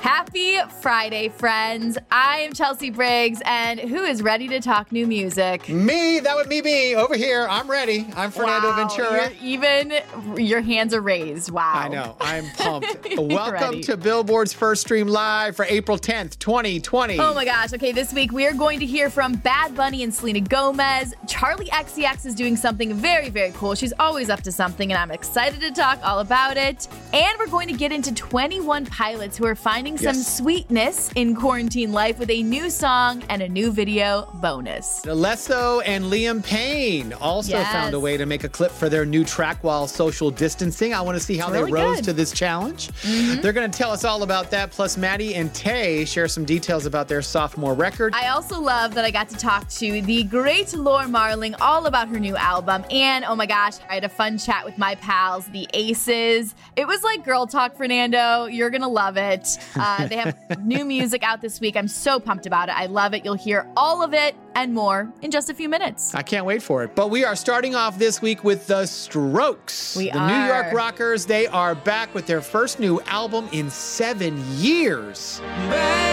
Happy 0.00 0.58
Friday, 0.80 1.28
friends. 1.28 1.98
I 2.10 2.38
am 2.38 2.54
Chelsea 2.54 2.88
Briggs, 2.88 3.42
and 3.44 3.78
who 3.78 4.02
is 4.02 4.22
ready 4.22 4.48
to 4.48 4.58
talk 4.58 4.90
new 4.92 5.06
music? 5.06 5.68
Me, 5.68 6.20
that 6.20 6.34
would 6.34 6.48
be 6.48 6.62
me 6.62 6.96
over 6.96 7.14
here. 7.14 7.46
I'm 7.50 7.70
ready. 7.70 8.06
I'm 8.16 8.30
Fernando 8.30 8.70
wow, 8.70 8.76
Ventura. 8.76 9.30
even 9.42 9.92
your 10.38 10.62
hands 10.62 10.94
are 10.94 11.02
raised. 11.02 11.50
Wow. 11.50 11.72
I 11.74 11.88
know. 11.88 12.16
I'm 12.18 12.46
pumped. 12.52 13.08
Welcome 13.18 13.52
ready. 13.52 13.82
to 13.82 13.98
Billboard's 13.98 14.54
first 14.54 14.80
stream 14.80 15.06
live 15.06 15.54
for 15.54 15.66
April 15.66 15.98
10th, 15.98 16.38
2020. 16.38 17.18
Oh 17.18 17.34
my 17.34 17.44
gosh. 17.44 17.74
Okay, 17.74 17.92
this 17.92 18.14
week 18.14 18.32
we 18.32 18.46
are 18.46 18.54
going 18.54 18.80
to 18.80 18.86
hear 18.86 19.10
from 19.10 19.34
Bad 19.34 19.76
Bunny 19.76 20.02
and 20.02 20.14
Selena 20.14 20.40
Gomez. 20.40 21.12
Charli 21.26 21.68
XCX 21.68 22.24
is 22.24 22.34
doing 22.34 22.56
something 22.56 22.94
very, 22.94 23.28
very 23.28 23.52
cool. 23.52 23.74
She's 23.74 23.92
always 23.98 24.30
up 24.30 24.40
to 24.44 24.52
something, 24.52 24.90
and 24.90 24.98
I'm 24.98 25.10
excited 25.10 25.60
to 25.60 25.72
talk 25.72 25.98
all 26.02 26.20
about 26.20 26.56
it. 26.56 26.88
And 27.12 27.38
we're 27.38 27.48
going 27.48 27.68
to 27.68 27.74
get 27.74 27.92
into 27.92 28.14
21 28.14 28.86
pilots 28.86 29.36
who 29.36 29.44
are 29.44 29.54
finding 29.54 29.89
some 29.98 30.16
Yes. 30.16 30.36
sweetness 30.38 31.10
in 31.14 31.34
quarantine 31.34 31.92
life 31.92 32.18
with 32.18 32.30
a 32.30 32.42
new 32.42 32.70
song 32.70 33.22
and 33.28 33.42
a 33.42 33.48
new 33.48 33.70
video 33.72 34.28
bonus. 34.34 35.00
Alesso 35.06 35.82
and 35.86 36.04
Liam 36.06 36.44
Payne 36.44 37.12
also 37.14 37.52
Yes. 37.52 37.72
found 37.72 37.94
a 37.94 38.00
way 38.00 38.16
to 38.16 38.26
make 38.26 38.44
a 38.44 38.48
clip 38.48 38.70
for 38.72 38.88
their 38.88 39.04
new 39.04 39.24
track 39.24 39.62
while 39.62 39.86
social 39.86 40.30
distancing. 40.30 40.94
I 40.94 41.00
want 41.00 41.16
to 41.18 41.22
see 41.24 41.36
how 41.36 41.52
It's 41.52 41.64
they 41.66 41.72
rose 41.72 41.96
good. 41.96 42.04
to 42.06 42.12
this 42.12 42.32
challenge. 42.32 42.88
Mm-hmm. 43.02 43.40
They're 43.40 43.52
going 43.52 43.70
to 43.70 43.76
tell 43.78 43.90
us 43.90 44.04
all 44.04 44.22
about 44.22 44.50
that. 44.50 44.70
Plus, 44.70 44.96
Maddie 44.96 45.34
and 45.34 45.52
Tay 45.54 46.04
share 46.04 46.28
some 46.28 46.44
details 46.44 46.86
about 46.86 47.08
their 47.08 47.22
sophomore 47.22 47.74
record. 47.74 48.14
I 48.14 48.28
also 48.28 48.60
love 48.60 48.94
that 48.94 49.04
I 49.04 49.10
got 49.10 49.28
to 49.30 49.36
talk 49.36 49.68
to 49.70 50.02
the 50.02 50.22
great 50.24 50.72
Laura 50.74 51.08
Marling 51.08 51.54
all 51.60 51.86
about 51.86 52.08
her 52.08 52.18
new 52.18 52.36
album. 52.36 52.84
And 52.90 53.24
oh 53.24 53.34
my 53.36 53.46
gosh, 53.46 53.74
I 53.88 53.94
had 53.94 54.04
a 54.04 54.08
fun 54.08 54.38
chat 54.38 54.64
with 54.64 54.78
my 54.78 54.94
pals, 54.96 55.46
the 55.46 55.66
Aces. 55.74 56.54
It 56.76 56.86
was 56.86 57.02
like 57.02 57.24
girl 57.24 57.46
talk, 57.46 57.76
Fernando. 57.76 58.46
You're 58.46 58.70
going 58.70 58.82
to 58.82 58.88
love 58.88 59.16
it. 59.16 59.58
Uh, 59.76 60.08
they 60.08 60.16
have 60.16 60.36
new 60.64 60.84
music 60.84 61.22
out 61.22 61.40
this 61.40 61.60
week. 61.60 61.76
I'm 61.76 61.88
so 61.88 62.20
pumped 62.20 62.46
about 62.46 62.68
it. 62.68 62.76
I 62.76 62.86
love 62.86 63.14
it. 63.14 63.24
You'll 63.24 63.34
hear 63.34 63.66
all 63.76 64.02
of 64.02 64.14
it 64.14 64.34
and 64.54 64.74
more 64.74 65.12
in 65.22 65.30
just 65.30 65.48
a 65.48 65.54
few 65.54 65.68
minutes. 65.68 66.14
I 66.14 66.22
can't 66.22 66.44
wait 66.44 66.62
for 66.62 66.82
it. 66.82 66.94
But 66.94 67.10
we 67.10 67.24
are 67.24 67.36
starting 67.36 67.74
off 67.74 67.98
this 67.98 68.20
week 68.20 68.44
with 68.44 68.66
the 68.66 68.86
Strokes. 68.86 69.96
We 69.96 70.10
the 70.10 70.26
New 70.26 70.46
York. 70.46 70.72
Rockers. 70.72 71.26
They 71.26 71.46
are 71.46 71.74
back 71.74 72.14
with 72.14 72.26
their 72.26 72.40
first 72.40 72.80
new 72.80 73.00
album 73.02 73.48
in 73.52 73.70
seven 73.70 74.42
years. 74.56 75.40
Banging 75.40 76.09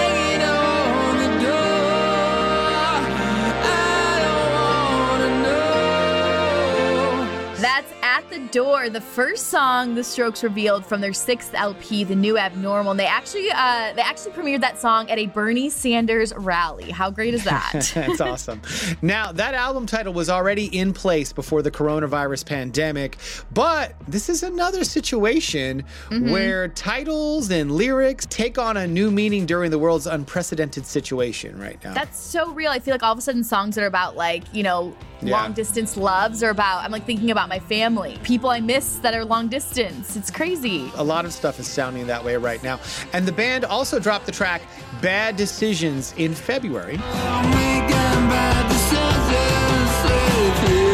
At 8.57 8.63
the 8.63 8.69
Door, 8.69 8.89
the 8.89 9.01
first 9.01 9.47
song 9.47 9.93
the 9.93 10.03
Strokes 10.03 10.43
revealed 10.43 10.83
from 10.85 10.99
their 10.99 11.13
sixth 11.13 11.53
LP, 11.53 12.03
The 12.03 12.15
New 12.15 12.37
Abnormal. 12.39 12.91
And 12.91 12.99
they 12.99 13.05
actually 13.05 13.49
uh, 13.51 13.93
they 13.93 14.01
actually 14.01 14.31
premiered 14.31 14.61
that 14.61 14.79
song 14.79 15.09
at 15.11 15.19
a 15.19 15.27
Bernie 15.27 15.69
Sanders 15.69 16.33
rally. 16.35 16.89
How 16.89 17.11
great 17.11 17.33
is 17.35 17.43
that? 17.43 17.91
That's 17.93 18.19
awesome. 18.19 18.61
Now, 19.03 19.31
that 19.31 19.53
album 19.53 19.85
title 19.85 20.11
was 20.13 20.27
already 20.29 20.65
in 20.75 20.91
place 20.93 21.31
before 21.33 21.61
the 21.61 21.69
coronavirus 21.71 22.45
pandemic, 22.47 23.17
but 23.53 23.93
this 24.07 24.27
is 24.29 24.41
another 24.43 24.83
situation 24.83 25.83
Mm-hmm. 26.09 26.31
where 26.31 26.67
titles 26.69 27.51
and 27.51 27.71
lyrics 27.71 28.25
take 28.29 28.57
on 28.57 28.77
a 28.77 28.87
new 28.87 29.11
meaning 29.11 29.45
during 29.45 29.71
the 29.71 29.77
world's 29.79 30.07
unprecedented 30.07 30.85
situation 30.85 31.59
right 31.59 31.81
now. 31.83 31.93
That's 31.93 32.17
so 32.19 32.51
real. 32.51 32.71
I 32.71 32.79
feel 32.79 32.93
like 32.93 33.03
all 33.03 33.11
of 33.11 33.17
a 33.17 33.21
sudden 33.21 33.43
songs 33.43 33.75
that 33.75 33.83
are 33.83 33.87
about 33.87 34.15
like, 34.15 34.43
you 34.53 34.63
know, 34.63 34.95
Yeah. 35.21 35.31
long 35.41 35.53
distance 35.53 35.97
loves 35.97 36.43
are 36.43 36.49
about 36.51 36.83
I'm 36.83 36.91
like 36.91 37.05
thinking 37.05 37.31
about 37.31 37.49
my 37.49 37.59
family, 37.59 38.17
people 38.23 38.46
I 38.49 38.59
miss 38.59 38.97
that 38.97 39.13
are 39.13 39.25
long 39.25 39.47
distance. 39.47 40.15
It's 40.15 40.31
crazy. 40.31 40.91
a 40.95 41.03
lot 41.03 41.25
of 41.25 41.33
stuff 41.33 41.59
is 41.59 41.67
sounding 41.67 42.07
that 42.07 42.23
way 42.23 42.35
right 42.37 42.61
now. 42.63 42.79
And 43.13 43.27
the 43.27 43.31
band 43.31 43.65
also 43.65 43.99
dropped 43.99 44.25
the 44.25 44.31
track 44.31 44.61
Bad 45.01 45.35
Decisions 45.35 46.13
in 46.17 46.33
February. 46.33 46.99
I'm 47.01 47.49
making 47.49 47.89
bad 48.29 48.67
decisions, 48.67 49.91
save 50.03 50.69
you. 50.71 50.87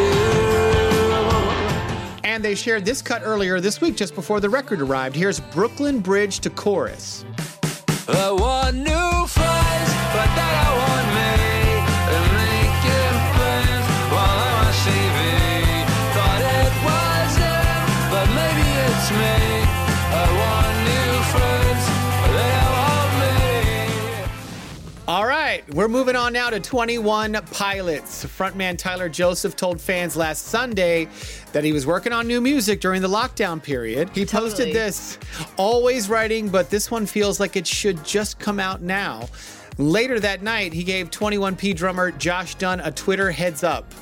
And 2.28 2.44
they 2.44 2.54
shared 2.54 2.84
this 2.84 3.00
cut 3.02 3.22
earlier 3.24 3.60
this 3.60 3.80
week, 3.80 3.96
just 3.96 4.14
before 4.14 4.40
the 4.40 4.50
record 4.50 4.80
arrived. 4.80 5.16
Here's 5.16 5.40
Brooklyn 5.40 6.00
Bridge 6.00 6.40
to 6.40 6.50
chorus. 6.50 7.24
Right, 25.54 25.72
we're 25.72 25.86
moving 25.86 26.16
on 26.16 26.32
now 26.32 26.50
to 26.50 26.58
21 26.58 27.34
Pilots. 27.52 28.24
Frontman 28.24 28.76
Tyler 28.76 29.08
Joseph 29.08 29.54
told 29.54 29.80
fans 29.80 30.16
last 30.16 30.46
Sunday 30.46 31.06
that 31.52 31.62
he 31.62 31.72
was 31.72 31.86
working 31.86 32.12
on 32.12 32.26
new 32.26 32.40
music 32.40 32.80
during 32.80 33.00
the 33.00 33.08
lockdown 33.08 33.62
period. 33.62 34.10
He 34.10 34.26
posted 34.26 34.74
this 34.74 35.16
always 35.56 36.08
writing, 36.08 36.48
but 36.48 36.70
this 36.70 36.90
one 36.90 37.06
feels 37.06 37.38
like 37.38 37.54
it 37.54 37.68
should 37.68 38.04
just 38.04 38.40
come 38.40 38.58
out 38.58 38.82
now. 38.82 39.28
Later 39.78 40.18
that 40.18 40.42
night, 40.42 40.72
he 40.72 40.82
gave 40.82 41.12
21P 41.12 41.76
drummer 41.76 42.10
Josh 42.10 42.56
Dun 42.56 42.80
a 42.80 42.90
Twitter 42.90 43.30
heads 43.30 43.62
up. 43.62 43.94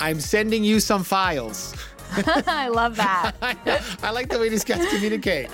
I'm 0.00 0.18
sending 0.18 0.64
you 0.64 0.80
some 0.80 1.04
files. 1.04 1.72
I 2.46 2.68
love 2.68 2.96
that. 2.96 3.32
I 4.02 4.10
like 4.10 4.28
the 4.28 4.38
way 4.38 4.48
these 4.48 4.64
guys 4.64 4.86
communicate. 4.88 5.50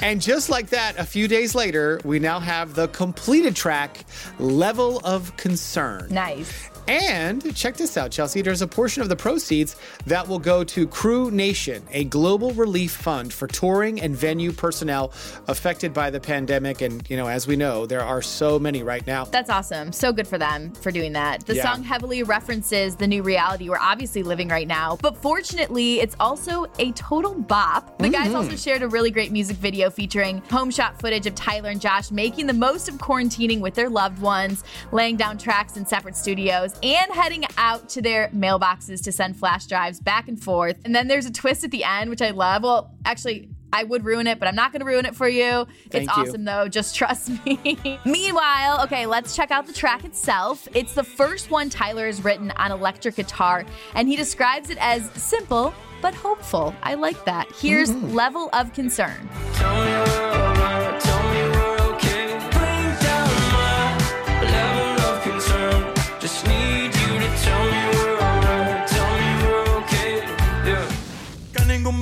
and 0.02 0.20
just 0.20 0.50
like 0.50 0.68
that, 0.70 0.98
a 0.98 1.04
few 1.04 1.28
days 1.28 1.54
later, 1.54 2.00
we 2.04 2.18
now 2.18 2.40
have 2.40 2.74
the 2.74 2.88
completed 2.88 3.54
track, 3.56 4.04
Level 4.38 5.00
of 5.04 5.36
Concern. 5.36 6.08
nice. 6.10 6.68
And 6.88 7.54
check 7.54 7.76
this 7.76 7.96
out, 7.96 8.10
Chelsea. 8.10 8.42
There's 8.42 8.62
a 8.62 8.66
portion 8.66 9.02
of 9.02 9.08
the 9.08 9.16
proceeds 9.16 9.76
that 10.06 10.26
will 10.26 10.38
go 10.38 10.64
to 10.64 10.86
Crew 10.86 11.30
Nation, 11.30 11.82
a 11.92 12.04
global 12.04 12.52
relief 12.52 12.92
fund 12.92 13.32
for 13.32 13.46
touring 13.46 14.00
and 14.00 14.16
venue 14.16 14.52
personnel 14.52 15.12
affected 15.48 15.94
by 15.94 16.10
the 16.10 16.20
pandemic. 16.20 16.80
And, 16.80 17.08
you 17.08 17.16
know, 17.16 17.28
as 17.28 17.46
we 17.46 17.56
know, 17.56 17.86
there 17.86 18.02
are 18.02 18.20
so 18.22 18.58
many 18.58 18.82
right 18.82 19.06
now. 19.06 19.24
That's 19.24 19.50
awesome. 19.50 19.92
So 19.92 20.12
good 20.12 20.26
for 20.26 20.38
them 20.38 20.72
for 20.72 20.90
doing 20.90 21.12
that. 21.12 21.46
The 21.46 21.56
Yeah. 21.56 21.72
song 21.72 21.82
heavily 21.82 22.22
references 22.22 22.96
the 22.96 23.06
new 23.06 23.22
reality 23.22 23.68
we're 23.68 23.78
obviously 23.78 24.22
living 24.22 24.48
right 24.48 24.66
now, 24.66 24.98
but 25.00 25.16
fortunately, 25.16 26.00
it's 26.00 26.16
also 26.18 26.66
a 26.78 26.92
total 26.92 27.34
bop. 27.34 27.96
The 27.98 28.08
guys 28.08 28.28
mm-hmm. 28.28 28.36
also 28.36 28.56
shared 28.56 28.82
a 28.82 28.88
really 28.88 29.10
great 29.10 29.32
music 29.32 29.56
video 29.56 29.90
featuring 29.90 30.38
home 30.50 30.70
shot 30.70 31.00
footage 31.00 31.26
of 31.26 31.34
Tyler 31.34 31.70
and 31.70 31.80
Josh 31.80 32.10
making 32.10 32.46
the 32.46 32.52
most 32.52 32.88
of 32.88 32.96
quarantining 32.96 33.60
with 33.60 33.74
their 33.74 33.88
loved 33.88 34.20
ones, 34.20 34.64
laying 34.90 35.16
down 35.16 35.38
tracks 35.38 35.76
in 35.76 35.86
separate 35.86 36.16
studios, 36.16 36.71
and 36.82 37.12
heading 37.12 37.44
out 37.56 37.88
to 37.90 38.02
their 38.02 38.28
mailboxes 38.28 39.02
to 39.04 39.12
send 39.12 39.36
flash 39.36 39.66
drives 39.66 40.00
back 40.00 40.28
and 40.28 40.42
forth. 40.42 40.76
And 40.84 40.94
then 40.94 41.08
there's 41.08 41.26
a 41.26 41.32
twist 41.32 41.64
at 41.64 41.70
the 41.70 41.84
end, 41.84 42.10
which 42.10 42.22
I 42.22 42.30
love. 42.30 42.62
Well, 42.62 42.92
actually, 43.04 43.48
I 43.72 43.84
would 43.84 44.04
ruin 44.04 44.26
it, 44.26 44.38
but 44.38 44.48
I'm 44.48 44.54
not 44.54 44.72
going 44.72 44.80
to 44.80 44.86
ruin 44.86 45.06
it 45.06 45.16
for 45.16 45.28
you. 45.28 45.66
Thank 45.90 46.04
it's 46.08 46.16
you. 46.16 46.22
awesome 46.22 46.44
though. 46.44 46.68
Just 46.68 46.94
trust 47.00 47.30
me. 47.44 47.78
Meanwhile, 48.04 48.82
okay, 48.84 49.06
let's 49.06 49.34
check 49.34 49.50
out 49.50 49.66
the 49.66 49.72
track 49.72 50.04
itself. 50.04 50.68
It's 50.74 50.94
the 50.94 51.04
first 51.04 51.50
one 51.50 51.70
Tyler 51.70 52.06
has 52.06 52.22
written 52.22 52.50
on 52.52 52.70
electric 52.70 53.16
guitar, 53.16 53.64
and 53.94 54.08
he 54.08 54.16
describes 54.16 54.70
it 54.70 54.78
as 54.80 55.10
simple 55.12 55.72
but 56.02 56.14
hopeful. 56.14 56.74
I 56.82 56.94
like 56.94 57.24
that. 57.26 57.46
Here's 57.52 57.90
Mm-hmm. 57.92 58.14
Level 58.14 58.50
of 58.52 58.72
Concern. 58.72 59.28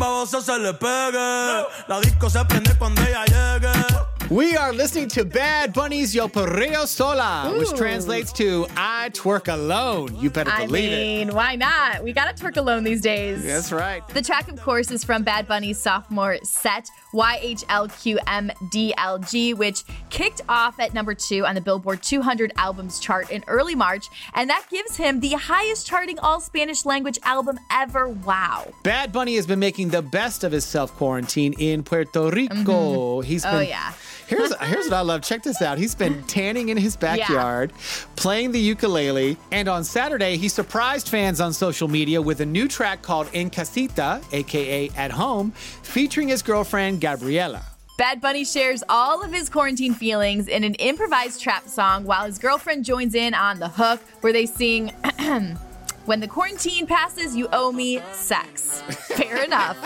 Baboso 0.00 0.40
se 0.40 0.58
le 0.58 0.72
pegue. 0.72 1.66
La 1.86 2.00
disco 2.00 2.30
se 2.30 2.42
prende 2.46 2.74
cuando 2.78 3.02
ella 3.02 3.22
llegue. 3.26 3.99
We 4.30 4.56
are 4.56 4.72
listening 4.72 5.08
to 5.08 5.24
Bad 5.24 5.72
Bunny's 5.72 6.14
Yo 6.14 6.28
Perreo 6.28 6.86
Sola, 6.86 7.52
which 7.58 7.70
translates 7.70 8.32
to 8.34 8.64
I 8.76 9.10
twerk 9.12 9.52
alone. 9.52 10.14
You 10.20 10.30
better 10.30 10.52
I 10.52 10.66
believe 10.66 10.92
it. 10.92 10.96
mean, 10.96 11.34
why 11.34 11.56
not? 11.56 12.04
We 12.04 12.12
gotta 12.12 12.40
twerk 12.40 12.56
alone 12.56 12.84
these 12.84 13.00
days. 13.00 13.42
That's 13.42 13.72
right. 13.72 14.06
The 14.10 14.22
track, 14.22 14.46
of 14.46 14.62
course, 14.62 14.92
is 14.92 15.02
from 15.02 15.24
Bad 15.24 15.48
Bunny's 15.48 15.80
sophomore 15.80 16.38
set, 16.44 16.88
YHLQMDLG, 17.12 19.56
which 19.56 19.82
kicked 20.10 20.42
off 20.48 20.78
at 20.78 20.94
number 20.94 21.12
two 21.12 21.44
on 21.44 21.56
the 21.56 21.60
Billboard 21.60 22.00
200 22.00 22.52
albums 22.54 23.00
chart 23.00 23.32
in 23.32 23.42
early 23.48 23.74
March, 23.74 24.06
and 24.34 24.48
that 24.48 24.64
gives 24.70 24.96
him 24.96 25.18
the 25.18 25.32
highest 25.32 25.88
charting 25.88 26.20
all 26.20 26.40
Spanish 26.40 26.86
language 26.86 27.18
album 27.24 27.58
ever. 27.72 28.08
Wow. 28.08 28.72
Bad 28.84 29.12
Bunny 29.12 29.34
has 29.34 29.48
been 29.48 29.58
making 29.58 29.88
the 29.88 30.02
best 30.02 30.44
of 30.44 30.52
his 30.52 30.64
self 30.64 30.94
quarantine 30.94 31.52
in 31.54 31.82
Puerto 31.82 32.30
Rico. 32.30 32.54
Mm-hmm. 32.54 33.26
He's 33.26 33.44
oh, 33.44 33.50
been, 33.50 33.58
Oh, 33.58 33.62
yeah. 33.62 33.92
Here's 34.30 34.54
here's 34.60 34.84
what 34.84 34.92
I 34.92 35.00
love. 35.00 35.22
Check 35.22 35.42
this 35.42 35.60
out. 35.60 35.76
He's 35.76 35.96
been 35.96 36.22
tanning 36.22 36.68
in 36.68 36.76
his 36.76 36.96
backyard, 36.96 37.72
playing 38.14 38.52
the 38.52 38.60
ukulele, 38.60 39.36
and 39.50 39.68
on 39.68 39.82
Saturday 39.82 40.36
he 40.36 40.48
surprised 40.48 41.08
fans 41.08 41.40
on 41.40 41.52
social 41.52 41.88
media 41.88 42.22
with 42.22 42.40
a 42.40 42.46
new 42.46 42.68
track 42.68 43.02
called 43.02 43.28
En 43.34 43.50
Casita, 43.50 44.20
aka 44.30 44.88
At 44.96 45.10
Home, 45.10 45.50
featuring 45.50 46.28
his 46.28 46.42
girlfriend 46.42 47.00
Gabriela. 47.00 47.64
Bad 47.98 48.20
Bunny 48.20 48.44
shares 48.44 48.84
all 48.88 49.20
of 49.20 49.32
his 49.32 49.48
quarantine 49.48 49.94
feelings 49.94 50.46
in 50.46 50.62
an 50.62 50.74
improvised 50.76 51.40
trap 51.40 51.66
song 51.66 52.04
while 52.04 52.24
his 52.24 52.38
girlfriend 52.38 52.84
joins 52.84 53.16
in 53.16 53.34
on 53.34 53.58
the 53.58 53.68
hook 53.68 54.00
where 54.20 54.32
they 54.32 54.46
sing, 54.46 54.92
When 56.06 56.20
the 56.20 56.28
quarantine 56.28 56.86
passes, 56.86 57.36
you 57.36 57.48
owe 57.52 57.70
me 57.70 58.00
sex. 58.12 58.80
Fair 59.16 59.44
enough. 59.44 59.76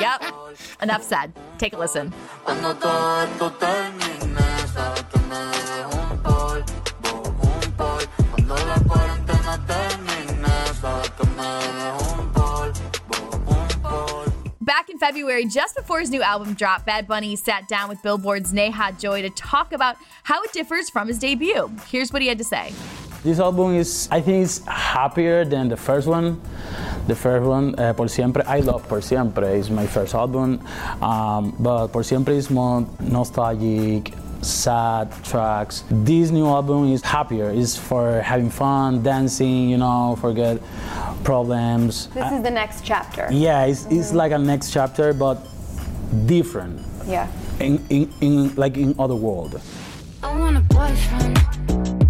Yep. 0.00 0.22
Enough 0.82 1.02
said. 1.02 1.32
Take 1.60 1.74
a 1.74 1.78
listen. 1.78 2.10
Cuando 2.42 2.74
todo 2.74 3.20
esto 3.20 3.50
termine, 3.58 4.34
sabes 4.72 5.04
que 5.12 5.18
me 5.28 5.36
dejes 5.36 5.94
un 5.94 6.18
polvo, 6.22 7.22
un 7.42 7.72
polvo. 7.76 8.08
Cuando 8.30 8.54
la 8.54 8.80
cuarentena 8.88 9.60
termine, 9.66 10.48
sabes 10.80 11.10
que 11.10 11.26
me 11.36 11.42
dejes 11.44 12.12
un 12.12 12.32
polvo, 12.32 12.80
un 13.46 13.82
polvo. 13.82 14.32
Back 14.62 14.88
in 14.88 14.98
February, 14.98 15.44
just 15.44 15.76
before 15.76 16.00
his 16.00 16.08
new 16.08 16.22
album 16.22 16.54
dropped, 16.54 16.86
Bad 16.86 17.06
Bunny 17.06 17.36
sat 17.36 17.68
down 17.68 17.90
with 17.90 18.02
Billboard's 18.02 18.54
Neha 18.54 18.92
Joy 18.98 19.20
to 19.20 19.28
talk 19.28 19.74
about 19.74 19.96
how 20.22 20.42
it 20.42 20.54
differs 20.54 20.88
from 20.88 21.08
his 21.08 21.18
debut. 21.18 21.70
Here's 21.90 22.10
what 22.10 22.22
he 22.22 22.28
had 22.28 22.38
to 22.38 22.44
say. 22.44 22.72
This 23.22 23.38
album 23.38 23.74
is, 23.74 24.08
I 24.10 24.22
think, 24.22 24.44
it's 24.44 24.64
happier 24.66 25.44
than 25.44 25.68
the 25.68 25.76
first 25.76 26.06
one. 26.06 26.40
The 27.06 27.14
first 27.14 27.44
one, 27.46 27.74
uh, 27.78 27.92
Por 27.92 28.08
Siempre, 28.08 28.42
I 28.46 28.60
love 28.60 28.88
Por 28.88 29.02
Siempre, 29.02 29.58
is 29.58 29.68
my 29.68 29.86
first 29.86 30.14
album. 30.14 30.66
Um, 31.02 31.54
but 31.58 31.88
Por 31.88 32.02
Siempre 32.02 32.34
is 32.34 32.48
more 32.48 32.86
nostalgic, 33.00 34.14
sad 34.40 35.12
tracks. 35.22 35.84
This 35.90 36.30
new 36.30 36.46
album 36.46 36.92
is 36.92 37.02
happier, 37.02 37.50
It's 37.50 37.76
for 37.76 38.22
having 38.22 38.48
fun, 38.48 39.02
dancing, 39.02 39.68
you 39.68 39.76
know, 39.76 40.16
forget 40.18 40.58
problems. 41.22 42.06
This 42.08 42.32
is 42.32 42.42
the 42.42 42.50
next 42.50 42.84
chapter. 42.84 43.28
Yeah, 43.30 43.66
it's, 43.66 43.84
it's 43.90 44.14
like 44.14 44.32
a 44.32 44.38
next 44.38 44.72
chapter, 44.72 45.12
but 45.12 45.46
different. 46.24 46.80
Yeah. 47.06 47.28
In, 47.58 47.84
in, 47.90 48.10
in 48.22 48.54
like 48.54 48.78
in 48.78 48.94
other 48.98 49.14
world. 49.14 49.60
I 50.22 50.34
want 50.38 50.56
a 50.56 50.60
boyfriend, 50.60 51.38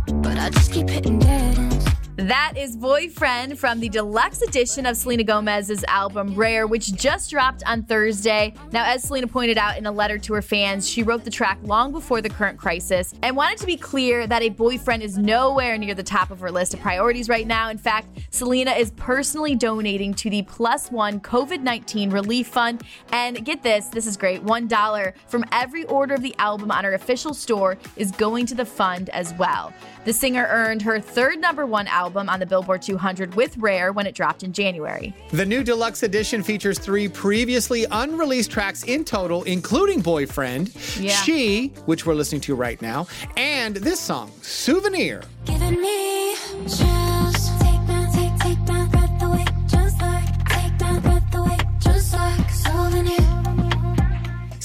but 0.06 0.38
I 0.38 0.50
just 0.50 0.72
keep 0.72 0.88
hitting 0.88 1.18
dead 1.18 1.58
ends. 1.58 1.89
That 2.24 2.52
is 2.54 2.76
Boyfriend 2.76 3.58
from 3.58 3.80
the 3.80 3.88
deluxe 3.88 4.42
edition 4.42 4.84
of 4.84 4.94
Selena 4.98 5.24
Gomez's 5.24 5.82
album 5.84 6.34
Rare, 6.34 6.66
which 6.66 6.92
just 6.92 7.30
dropped 7.30 7.62
on 7.64 7.82
Thursday. 7.82 8.52
Now, 8.72 8.84
as 8.84 9.04
Selena 9.04 9.26
pointed 9.26 9.56
out 9.56 9.78
in 9.78 9.86
a 9.86 9.90
letter 9.90 10.18
to 10.18 10.34
her 10.34 10.42
fans, 10.42 10.86
she 10.86 11.02
wrote 11.02 11.24
the 11.24 11.30
track 11.30 11.58
long 11.62 11.92
before 11.92 12.20
the 12.20 12.28
current 12.28 12.58
crisis 12.58 13.14
and 13.22 13.34
wanted 13.34 13.56
to 13.60 13.66
be 13.66 13.78
clear 13.78 14.26
that 14.26 14.42
a 14.42 14.50
boyfriend 14.50 15.02
is 15.02 15.16
nowhere 15.16 15.78
near 15.78 15.94
the 15.94 16.02
top 16.02 16.30
of 16.30 16.40
her 16.40 16.50
list 16.50 16.74
of 16.74 16.80
priorities 16.80 17.30
right 17.30 17.46
now. 17.46 17.70
In 17.70 17.78
fact, 17.78 18.08
Selena 18.28 18.72
is 18.72 18.90
personally 18.90 19.56
donating 19.56 20.12
to 20.12 20.28
the 20.28 20.42
Plus 20.42 20.92
One 20.92 21.20
COVID 21.20 21.62
19 21.62 22.10
Relief 22.10 22.48
Fund. 22.48 22.82
And 23.12 23.46
get 23.46 23.62
this 23.62 23.86
this 23.86 24.06
is 24.06 24.18
great 24.18 24.44
$1 24.44 25.12
from 25.26 25.46
every 25.52 25.84
order 25.84 26.12
of 26.12 26.20
the 26.20 26.34
album 26.36 26.70
on 26.70 26.84
her 26.84 26.92
official 26.92 27.32
store 27.32 27.78
is 27.96 28.10
going 28.10 28.44
to 28.44 28.54
the 28.54 28.66
fund 28.66 29.08
as 29.08 29.32
well. 29.38 29.72
The 30.04 30.12
singer 30.12 30.46
earned 30.50 30.80
her 30.82 30.98
third 30.98 31.40
number 31.40 31.66
one 31.66 31.86
album 31.86 32.28
on 32.28 32.40
the 32.40 32.46
Billboard 32.46 32.80
200 32.80 33.34
with 33.34 33.56
Rare 33.58 33.92
when 33.92 34.06
it 34.06 34.14
dropped 34.14 34.42
in 34.42 34.52
January. 34.52 35.14
The 35.30 35.44
new 35.44 35.62
deluxe 35.62 36.02
edition 36.02 36.42
features 36.42 36.78
three 36.78 37.06
previously 37.08 37.86
unreleased 37.90 38.50
tracks 38.50 38.82
in 38.84 39.04
total, 39.04 39.42
including 39.44 40.00
Boyfriend, 40.00 40.72
Yeah. 40.98 41.12
She, 41.22 41.68
which 41.84 42.06
we're 42.06 42.14
listening 42.14 42.40
to 42.42 42.54
right 42.54 42.80
now, 42.80 43.06
and 43.36 43.76
this 43.76 44.00
song, 44.00 44.32
Souvenir. 44.42 45.22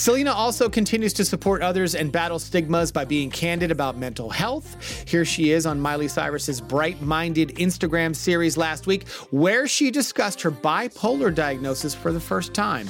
Selena 0.06 0.32
also 0.32 0.70
continues 0.70 1.14
to 1.14 1.26
support 1.26 1.64
others 1.64 1.96
and 1.96 2.12
battle 2.12 2.38
stigmas 2.38 2.92
by 2.92 3.04
being 3.04 3.32
candid 3.32 3.72
about 3.72 3.98
mental 3.98 4.30
health. 4.30 5.04
Here 5.10 5.26
she 5.26 5.50
is 5.50 5.66
on 5.66 5.80
Miley 5.80 6.08
Cyrus's 6.08 6.62
Bright 6.62 7.02
Minded 7.02 7.56
Instagram 7.56 8.16
series 8.16 8.56
last 8.56 8.86
week, 8.86 9.08
where 9.32 9.68
she 9.68 9.90
discussed 9.90 10.44
her 10.44 10.52
bipolar 10.52 11.34
diagnosis 11.34 11.96
for 11.96 12.12
the 12.12 12.20
first 12.20 12.54
time. 12.54 12.88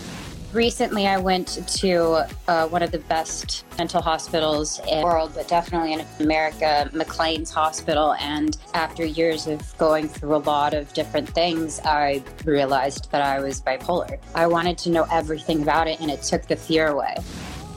Recently, 0.56 1.06
I 1.06 1.18
went 1.18 1.68
to 1.80 2.26
uh, 2.48 2.70
one 2.70 2.82
of 2.82 2.92
the 2.92 3.00
best 3.00 3.66
mental 3.78 4.02
hospitals 4.02 4.80
in 4.90 5.02
the 5.02 5.04
world, 5.04 5.34
but 5.36 5.50
definitely 5.50 5.92
in 5.92 6.06
America, 6.22 6.90
McLean's 6.94 7.52
Hospital. 7.52 8.14
And 8.22 8.58
after 8.74 9.06
years 9.06 9.48
of 9.48 9.78
going 9.78 10.08
through 10.08 10.34
a 10.34 10.38
lot 10.38 10.74
of 10.74 10.94
different 10.94 11.28
things, 11.28 11.82
I 11.84 12.24
realized 12.46 13.12
that 13.12 13.22
I 13.22 13.42
was 13.42 13.62
bipolar. 13.62 14.18
I 14.34 14.48
wanted 14.48 14.78
to 14.78 14.92
know 14.92 15.06
everything 15.12 15.62
about 15.62 15.90
it, 15.90 16.00
and 16.00 16.10
it 16.10 16.22
took 16.22 16.44
the 16.44 16.56
fear 16.56 16.88
away. 16.88 17.18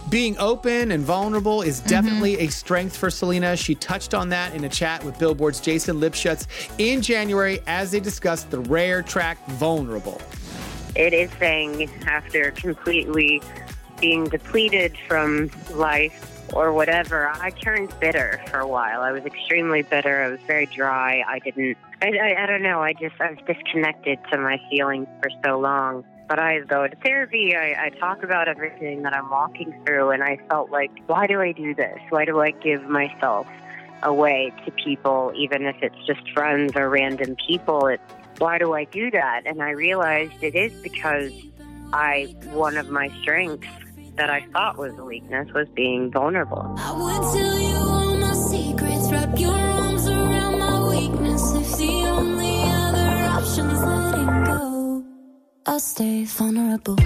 Being 0.08 0.38
open 0.38 0.92
and 0.92 1.02
vulnerable 1.02 1.62
is 1.62 1.80
definitely 1.80 2.38
a 2.38 2.46
strength 2.46 2.96
for 2.96 3.10
Selena. 3.10 3.56
She 3.56 3.74
touched 3.74 4.14
on 4.14 4.28
that 4.28 4.54
in 4.54 4.62
a 4.62 4.68
chat 4.68 5.02
with 5.02 5.18
Billboard's 5.18 5.58
Jason 5.58 5.98
Lipshutz 5.98 6.46
in 6.78 7.02
January 7.02 7.58
as 7.66 7.90
they 7.90 7.98
discussed 7.98 8.52
the 8.52 8.60
rare 8.60 9.02
track 9.02 9.44
Vulnerable. 9.48 10.22
It 10.94 11.12
is 11.12 11.30
saying 11.38 11.90
after 12.06 12.50
completely 12.52 13.42
being 14.00 14.24
depleted 14.24 14.96
from 15.08 15.50
life 15.70 16.24
or 16.54 16.72
whatever, 16.72 17.28
I 17.28 17.50
turned 17.50 17.92
bitter 18.00 18.40
for 18.48 18.60
a 18.60 18.66
while. 18.66 19.02
I 19.02 19.12
was 19.12 19.24
extremely 19.24 19.82
bitter. 19.82 20.22
I 20.22 20.28
was 20.28 20.40
very 20.46 20.66
dry. 20.66 21.22
I 21.26 21.40
didn't, 21.40 21.76
I, 22.00 22.08
I, 22.08 22.44
I 22.44 22.46
don't 22.46 22.62
know, 22.62 22.80
I 22.80 22.92
just, 22.92 23.20
I 23.20 23.30
was 23.30 23.38
disconnected 23.46 24.18
to 24.32 24.38
my 24.38 24.60
feelings 24.70 25.08
for 25.22 25.30
so 25.44 25.58
long. 25.58 26.04
But 26.28 26.38
I 26.38 26.60
go 26.60 26.86
to 26.86 26.94
therapy, 26.96 27.56
I, 27.56 27.86
I 27.86 27.88
talk 27.98 28.22
about 28.22 28.48
everything 28.48 29.02
that 29.02 29.14
I'm 29.14 29.30
walking 29.30 29.74
through, 29.86 30.10
and 30.10 30.22
I 30.22 30.38
felt 30.50 30.70
like, 30.70 30.90
why 31.06 31.26
do 31.26 31.40
I 31.40 31.52
do 31.52 31.74
this? 31.74 31.98
Why 32.10 32.26
do 32.26 32.38
I 32.40 32.50
give 32.50 32.82
myself 32.84 33.46
away 34.02 34.52
to 34.66 34.70
people, 34.72 35.32
even 35.34 35.64
if 35.64 35.76
it's 35.80 35.96
just 36.06 36.20
friends 36.32 36.72
or 36.76 36.90
random 36.90 37.34
people? 37.46 37.86
It's 37.86 38.02
why 38.38 38.58
do 38.58 38.72
I 38.72 38.84
do 38.84 39.10
that? 39.10 39.42
And 39.46 39.62
I 39.62 39.70
realized 39.70 40.42
it 40.42 40.54
is 40.54 40.72
because 40.82 41.32
I, 41.92 42.34
one 42.50 42.76
of 42.76 42.88
my 42.90 43.08
strengths 43.20 43.66
that 44.16 44.30
I 44.30 44.42
thought 44.52 44.78
was 44.78 44.96
a 44.98 45.04
weakness 45.04 45.52
was 45.52 45.68
being 45.70 46.10
vulnerable. 46.10 46.74
I 46.78 46.92
would 46.92 47.32
tell 47.32 47.58
you 47.58 47.76
all 47.76 48.16
my 48.16 48.34
secrets, 48.34 49.10
wrap 49.10 49.38
your 49.38 49.52
arms 49.52 50.08
around 50.08 50.58
my 50.58 50.88
weakness. 50.88 51.54
If 51.54 51.78
the 51.78 51.92
only 52.06 52.62
other 52.64 53.08
option 53.36 53.70
is 53.70 53.82
letting 53.82 54.44
go, 54.44 55.04
I'll 55.66 55.80
stay 55.80 56.24
vulnerable. 56.24 56.96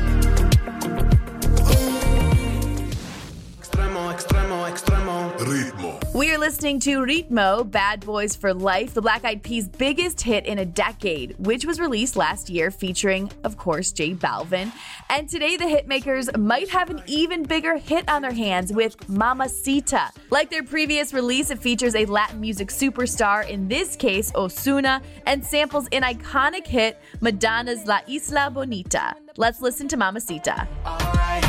Extremo, 3.61 4.13
extremo, 4.15 4.71
extremo. 4.71 5.39
Ritmo. 5.39 6.02
We 6.15 6.31
are 6.31 6.37
listening 6.37 6.79
to 6.81 6.99
Ritmo, 6.99 7.71
Bad 7.71 8.01
Boys 8.01 8.37
for 8.37 8.53
Life, 8.53 8.93
the 8.93 9.01
Black 9.01 9.25
Eyed 9.25 9.43
Peas' 9.43 9.67
biggest 9.67 10.21
hit 10.21 10.45
in 10.45 10.59
a 10.59 10.65
decade, 10.67 11.35
which 11.39 11.65
was 11.65 11.81
released 11.81 12.17
last 12.17 12.51
year 12.51 12.71
featuring, 12.71 13.33
of 13.45 13.57
course, 13.57 13.93
J 13.93 14.13
Balvin. 14.13 14.71
And 15.09 15.27
today 15.27 15.57
the 15.57 15.65
hitmakers 15.65 16.37
might 16.37 16.69
have 16.69 16.91
an 16.91 17.03
even 17.07 17.45
bigger 17.45 17.79
hit 17.79 18.07
on 18.11 18.21
their 18.21 18.33
hands 18.33 18.75
with 18.75 19.09
Mamacita. 19.09 20.11
Like 20.29 20.51
their 20.51 20.63
previous 20.63 21.15
release, 21.15 21.51
it 21.51 21.61
features 21.61 21.95
a 21.95 22.05
Latin 22.05 22.43
music 22.43 22.69
superstar, 22.69 23.49
in 23.49 23.67
this 23.67 23.97
case 23.97 24.31
Ozuna, 24.33 25.03
and 25.25 25.43
samples 25.43 25.89
an 25.93 26.03
iconic 26.03 26.67
hit, 26.67 27.01
Madonna's 27.23 27.87
La 27.87 28.01
Isla 28.07 28.51
Bonita. 28.51 29.15
Let's 29.39 29.63
listen 29.63 29.89
to 29.89 29.97
Mamacita. 29.97 30.69
Alright, 30.85 31.45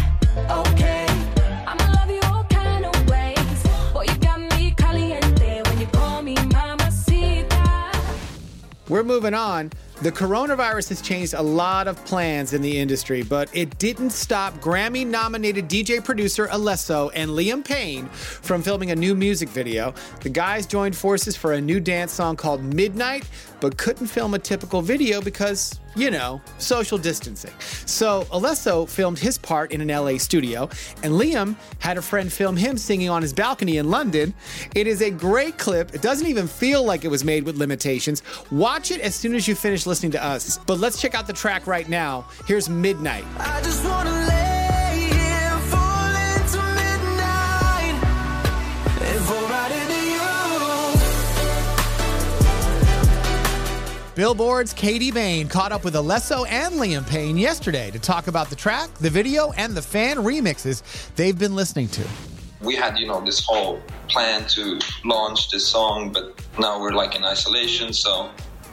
okay. 0.50 1.03
We're 8.94 9.02
moving 9.02 9.34
on. 9.34 9.72
The 10.04 10.12
coronavirus 10.12 10.90
has 10.90 11.02
changed 11.02 11.34
a 11.34 11.42
lot 11.42 11.88
of 11.88 12.06
plans 12.06 12.54
in 12.54 12.62
the 12.62 12.78
industry, 12.78 13.24
but 13.24 13.50
it 13.52 13.80
didn't 13.80 14.12
stop 14.12 14.54
Grammy 14.60 15.04
nominated 15.04 15.68
DJ 15.68 16.04
producer 16.04 16.46
Alesso 16.50 17.10
and 17.16 17.32
Liam 17.32 17.66
Payne 17.66 18.06
from 18.10 18.62
filming 18.62 18.92
a 18.92 18.96
new 18.96 19.16
music 19.16 19.50
video. 19.50 19.96
The 20.22 20.30
guys 20.30 20.68
joined 20.68 20.96
forces 20.96 21.36
for 21.36 21.54
a 21.54 21.60
new 21.60 21.80
dance 21.80 22.12
song 22.12 22.36
called 22.36 22.64
Midnight, 22.64 23.28
but 23.64 23.78
couldn't 23.78 24.08
film 24.08 24.34
a 24.34 24.40
typical 24.40 24.82
video 24.82 25.22
because, 25.22 25.80
you 25.96 26.12
know, 26.12 26.42
social 26.58 26.98
distancing. 26.98 27.54
So 27.86 28.24
Alesso 28.24 28.90
filmed 28.90 29.18
his 29.18 29.38
part 29.38 29.72
in 29.72 29.80
an 29.80 29.88
LA 29.88 30.18
studio, 30.18 30.64
and 31.02 31.14
Liam 31.14 31.56
had 31.80 31.98
a 31.98 32.02
friend 32.02 32.32
film 32.32 32.58
him 32.58 32.78
singing 32.78 33.10
on 33.10 33.22
his 33.22 33.32
balcony 33.32 33.78
in 33.78 33.90
London. 33.90 34.34
It 34.76 34.86
is 34.86 35.02
a 35.02 35.10
great 35.10 35.58
clip. 35.58 35.96
It 35.96 36.02
doesn't 36.02 36.28
even 36.28 36.46
feel 36.46 36.84
like 36.84 37.06
it 37.06 37.08
was 37.08 37.24
made 37.24 37.46
with 37.46 37.56
limitations. 37.56 38.22
Watch 38.52 38.92
it 38.92 39.00
as 39.00 39.16
soon 39.16 39.34
as 39.34 39.48
you 39.48 39.56
finish 39.56 39.86
listening 39.86 40.12
to 40.12 40.22
us. 40.22 40.58
But 40.58 40.80
let's 40.80 41.02
check 41.02 41.16
out 41.16 41.26
the 41.26 41.32
track 41.32 41.66
right 41.66 41.88
now. 41.88 42.26
Here's 42.46 42.68
Midnight. 42.68 43.24
Billboard's 54.16 54.74
Katie 54.74 55.10
Bain 55.10 55.48
caught 55.48 55.72
up 55.72 55.84
with 55.84 55.96
Alesso 55.96 56.48
and 56.48 56.76
Liam 56.76 57.08
Payne 57.10 57.36
yesterday 57.36 57.90
to 57.90 57.98
talk 57.98 58.28
about 58.28 58.48
the 58.48 58.56
track, 58.56 58.94
the 59.00 59.10
video, 59.10 59.52
and 59.54 59.74
the 59.74 59.82
fan 59.82 60.18
remixes 60.18 60.84
they've 61.16 61.38
been 61.38 61.56
listening 61.56 61.88
to. 61.90 62.08
we 62.62 62.76
had 62.76 63.00
you 63.00 63.08
know 63.08 63.20
this 63.26 63.44
whole 63.44 63.82
plan 64.08 64.46
to 64.48 64.80
launch 65.04 65.50
this 65.50 65.68
song 65.68 66.12
but 66.14 66.40
now 66.60 66.80
we're 66.80 66.92
like 66.92 67.16
in 67.16 67.26
isolation 67.26 67.92
so 67.92 68.30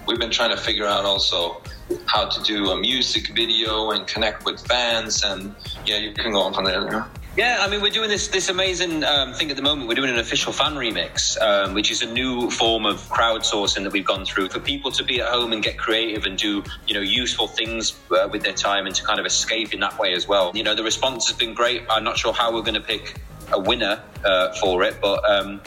we've 0.06 0.18
been 0.20 0.30
trying 0.30 0.50
to 0.50 0.56
figure 0.56 0.86
out 0.86 1.04
also 1.04 1.60
how 2.06 2.28
to 2.28 2.40
do 2.42 2.70
a 2.70 2.76
music 2.78 3.34
video 3.34 3.90
and 3.92 4.06
connect 4.06 4.44
with 4.44 4.64
fans 4.66 5.24
and 5.24 5.54
yeah 5.86 5.96
you 5.96 6.12
can 6.12 6.32
go 6.32 6.40
on 6.40 6.52
from 6.54 6.64
there 6.66 7.06
yeah. 7.36 7.58
I 7.60 7.68
mean, 7.68 7.80
we're 7.80 7.90
doing 7.90 8.08
this 8.08 8.28
this 8.28 8.48
amazing 8.48 9.04
um, 9.04 9.34
thing 9.34 9.50
at 9.50 9.56
the 9.56 9.62
moment. 9.62 9.88
We're 9.88 9.94
doing 9.94 10.10
an 10.10 10.18
official 10.18 10.52
fan 10.52 10.74
remix, 10.74 11.40
um, 11.40 11.74
which 11.74 11.90
is 11.90 12.02
a 12.02 12.06
new 12.12 12.50
form 12.50 12.86
of 12.86 12.96
crowdsourcing 13.08 13.82
that 13.84 13.92
we've 13.92 14.04
gone 14.04 14.24
through 14.24 14.48
for 14.48 14.60
people 14.60 14.90
to 14.92 15.04
be 15.04 15.20
at 15.20 15.28
home 15.28 15.52
and 15.52 15.62
get 15.62 15.78
creative 15.78 16.26
and 16.26 16.36
do 16.36 16.62
you 16.86 16.94
know 16.94 17.00
useful 17.00 17.46
things 17.46 17.98
uh, 18.10 18.28
with 18.30 18.42
their 18.42 18.52
time 18.52 18.86
and 18.86 18.94
to 18.94 19.04
kind 19.04 19.20
of 19.20 19.26
escape 19.26 19.72
in 19.72 19.80
that 19.80 19.98
way 19.98 20.12
as 20.12 20.26
well. 20.26 20.52
You 20.54 20.62
know, 20.62 20.74
the 20.74 20.84
response 20.84 21.28
has 21.28 21.36
been 21.36 21.54
great. 21.54 21.82
I'm 21.88 22.04
not 22.04 22.18
sure 22.18 22.32
how 22.32 22.52
we're 22.52 22.62
going 22.62 22.74
to 22.74 22.80
pick 22.80 23.20
a 23.52 23.60
winner 23.60 24.02
uh, 24.24 24.52
for 24.54 24.82
it, 24.82 25.00
but 25.00 25.28
um, 25.28 25.60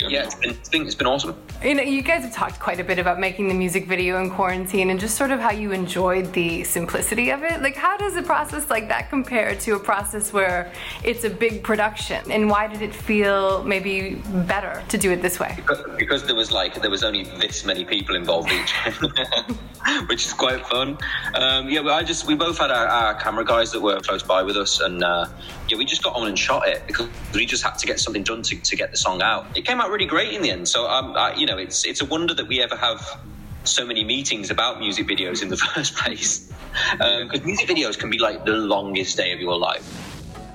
yeah, 0.00 0.24
it's 0.24 0.34
been, 0.34 0.50
I 0.50 0.54
think 0.54 0.86
it's 0.86 0.94
been 0.94 1.06
awesome. 1.06 1.36
You 1.64 1.74
know, 1.74 1.82
you 1.82 2.02
guys 2.02 2.22
have 2.24 2.34
talked 2.34 2.60
quite 2.60 2.78
a 2.78 2.84
bit 2.84 2.98
about 2.98 3.18
making 3.18 3.48
the 3.48 3.54
music 3.54 3.86
video 3.86 4.20
in 4.20 4.28
quarantine 4.30 4.90
and 4.90 5.00
just 5.00 5.16
sort 5.16 5.30
of 5.30 5.40
how 5.40 5.50
you 5.50 5.72
enjoyed 5.72 6.30
the 6.34 6.62
simplicity 6.62 7.30
of 7.30 7.42
it. 7.42 7.62
Like, 7.62 7.74
how 7.74 7.96
does 7.96 8.16
a 8.16 8.22
process 8.22 8.68
like 8.68 8.86
that 8.88 9.08
compare 9.08 9.54
to 9.54 9.74
a 9.74 9.78
process 9.78 10.30
where 10.30 10.70
it's 11.02 11.24
a 11.24 11.30
big 11.30 11.62
production? 11.62 12.30
And 12.30 12.50
why 12.50 12.66
did 12.66 12.82
it 12.82 12.94
feel 12.94 13.64
maybe 13.64 14.16
better 14.46 14.82
to 14.90 14.98
do 14.98 15.10
it 15.10 15.22
this 15.22 15.40
way? 15.40 15.54
Because- 15.56 15.82
because 15.96 16.24
there 16.24 16.34
was 16.34 16.52
like 16.52 16.82
there 16.82 16.90
was 16.90 17.02
only 17.02 17.22
this 17.24 17.64
many 17.64 17.84
people 17.86 18.14
involved 18.14 18.52
each, 18.52 18.74
which 20.08 20.26
is 20.26 20.34
quite 20.34 20.66
fun. 20.66 20.98
Um, 21.34 21.70
yeah, 21.70 21.80
I 21.80 22.02
just 22.02 22.26
we 22.26 22.34
both 22.34 22.58
had 22.58 22.70
our, 22.70 22.86
our 22.86 23.14
camera 23.14 23.44
guys 23.44 23.72
that 23.72 23.80
were 23.80 24.00
close 24.00 24.22
by 24.22 24.42
with 24.42 24.58
us, 24.58 24.80
and 24.80 25.02
uh, 25.02 25.26
yeah, 25.68 25.78
we 25.78 25.84
just 25.84 26.02
got 26.02 26.14
on 26.14 26.26
and 26.26 26.38
shot 26.38 26.68
it 26.68 26.86
because 26.86 27.08
we 27.32 27.46
just 27.46 27.62
had 27.62 27.78
to 27.78 27.86
get 27.86 27.98
something 27.98 28.22
done 28.22 28.42
to, 28.42 28.56
to 28.56 28.76
get 28.76 28.90
the 28.90 28.96
song 28.96 29.22
out. 29.22 29.46
It 29.56 29.64
came 29.64 29.80
out 29.80 29.90
really 29.90 30.06
great 30.06 30.32
in 30.32 30.42
the 30.42 30.50
end. 30.50 30.68
So 30.68 30.86
um, 30.86 31.14
I, 31.16 31.34
you 31.34 31.46
know, 31.46 31.56
it's 31.56 31.86
it's 31.86 32.00
a 32.00 32.04
wonder 32.04 32.34
that 32.34 32.48
we 32.48 32.62
ever 32.62 32.76
have 32.76 33.20
so 33.64 33.86
many 33.86 34.04
meetings 34.04 34.50
about 34.50 34.78
music 34.78 35.06
videos 35.06 35.42
in 35.42 35.48
the 35.48 35.56
first 35.74 35.96
place 35.96 36.52
because 37.00 37.44
music 37.44 37.68
videos 37.68 37.98
can 37.98 38.10
be 38.10 38.18
like 38.18 38.44
the 38.44 38.52
longest 38.52 39.16
day 39.16 39.32
of 39.32 39.40
your 39.40 39.56
life. 39.56 40.03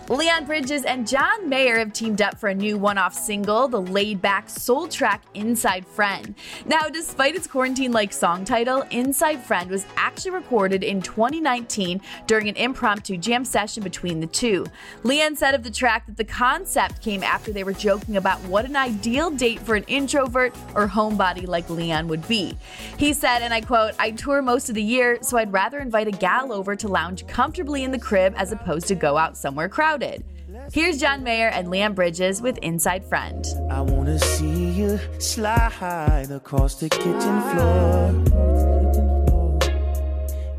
Leon 0.09 0.45
Bridges 0.45 0.85
and 0.85 1.07
John 1.07 1.47
Mayer 1.47 1.77
have 1.77 1.93
teamed 1.93 2.19
up 2.19 2.39
for 2.39 2.49
a 2.49 2.55
new 2.55 2.79
one 2.79 2.97
off 2.97 3.13
single, 3.13 3.67
the 3.67 3.79
laid 3.79 4.23
back 4.23 4.49
soul 4.49 4.87
track 4.87 5.21
Inside 5.35 5.85
Friend. 5.85 6.33
Now, 6.65 6.89
despite 6.89 7.35
its 7.35 7.45
quarantine 7.45 7.91
like 7.91 8.11
song 8.11 8.43
title, 8.43 8.83
Inside 8.89 9.43
Friend 9.43 9.69
was 9.69 9.85
actually 9.97 10.31
recorded 10.31 10.83
in 10.83 11.03
2019 11.03 12.01
during 12.25 12.49
an 12.49 12.55
impromptu 12.55 13.17
jam 13.17 13.45
session 13.45 13.83
between 13.83 14.19
the 14.19 14.25
two. 14.25 14.65
Leon 15.03 15.35
said 15.35 15.53
of 15.53 15.61
the 15.61 15.69
track 15.69 16.07
that 16.07 16.17
the 16.17 16.23
concept 16.23 17.03
came 17.03 17.21
after 17.21 17.51
they 17.51 17.63
were 17.63 17.71
joking 17.71 18.17
about 18.17 18.39
what 18.45 18.65
an 18.65 18.75
ideal 18.75 19.29
date 19.29 19.59
for 19.59 19.75
an 19.75 19.83
introvert 19.83 20.55
or 20.73 20.87
homebody 20.87 21.47
like 21.47 21.69
Leon 21.69 22.07
would 22.07 22.27
be. 22.27 22.57
He 22.97 23.13
said, 23.13 23.43
and 23.43 23.53
I 23.53 23.61
quote, 23.61 23.93
I 23.99 24.09
tour 24.09 24.41
most 24.41 24.69
of 24.69 24.75
the 24.75 24.81
year, 24.81 25.19
so 25.21 25.37
I'd 25.37 25.53
rather 25.53 25.77
invite 25.77 26.07
a 26.07 26.11
gal 26.11 26.51
over 26.51 26.75
to 26.77 26.87
lounge 26.87 27.27
comfortably 27.27 27.83
in 27.83 27.91
the 27.91 27.99
crib 27.99 28.33
as 28.37 28.51
opposed 28.51 28.87
to 28.87 28.95
go 28.95 29.15
out 29.15 29.37
somewhere 29.37 29.69
crowded. 29.69 29.98
Here's 30.71 30.99
John 30.99 31.23
Mayer 31.23 31.49
and 31.49 31.67
Liam 31.67 31.95
Bridges 31.95 32.41
with 32.41 32.57
Inside 32.59 33.03
Friend. 33.05 33.45
I 33.69 33.81
wanna 33.81 34.19
see 34.19 34.69
you 34.71 34.99
slide 35.19 36.29
across 36.31 36.75
the 36.75 36.89
kitchen 36.89 37.41
floor. 37.51 38.13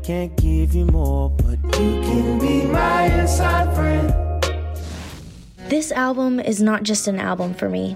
Can't 0.03 0.35
give 0.37 0.75
you 0.75 0.85
more, 0.85 1.29
but 1.29 1.59
you 1.79 2.01
can 2.01 2.39
be 2.39 2.63
my 2.63 3.05
inside 3.05 3.73
friend. 3.75 4.13
This 5.69 5.91
album 5.91 6.39
is 6.39 6.61
not 6.61 6.83
just 6.83 7.07
an 7.07 7.19
album 7.19 7.53
for 7.53 7.69
me. 7.69 7.95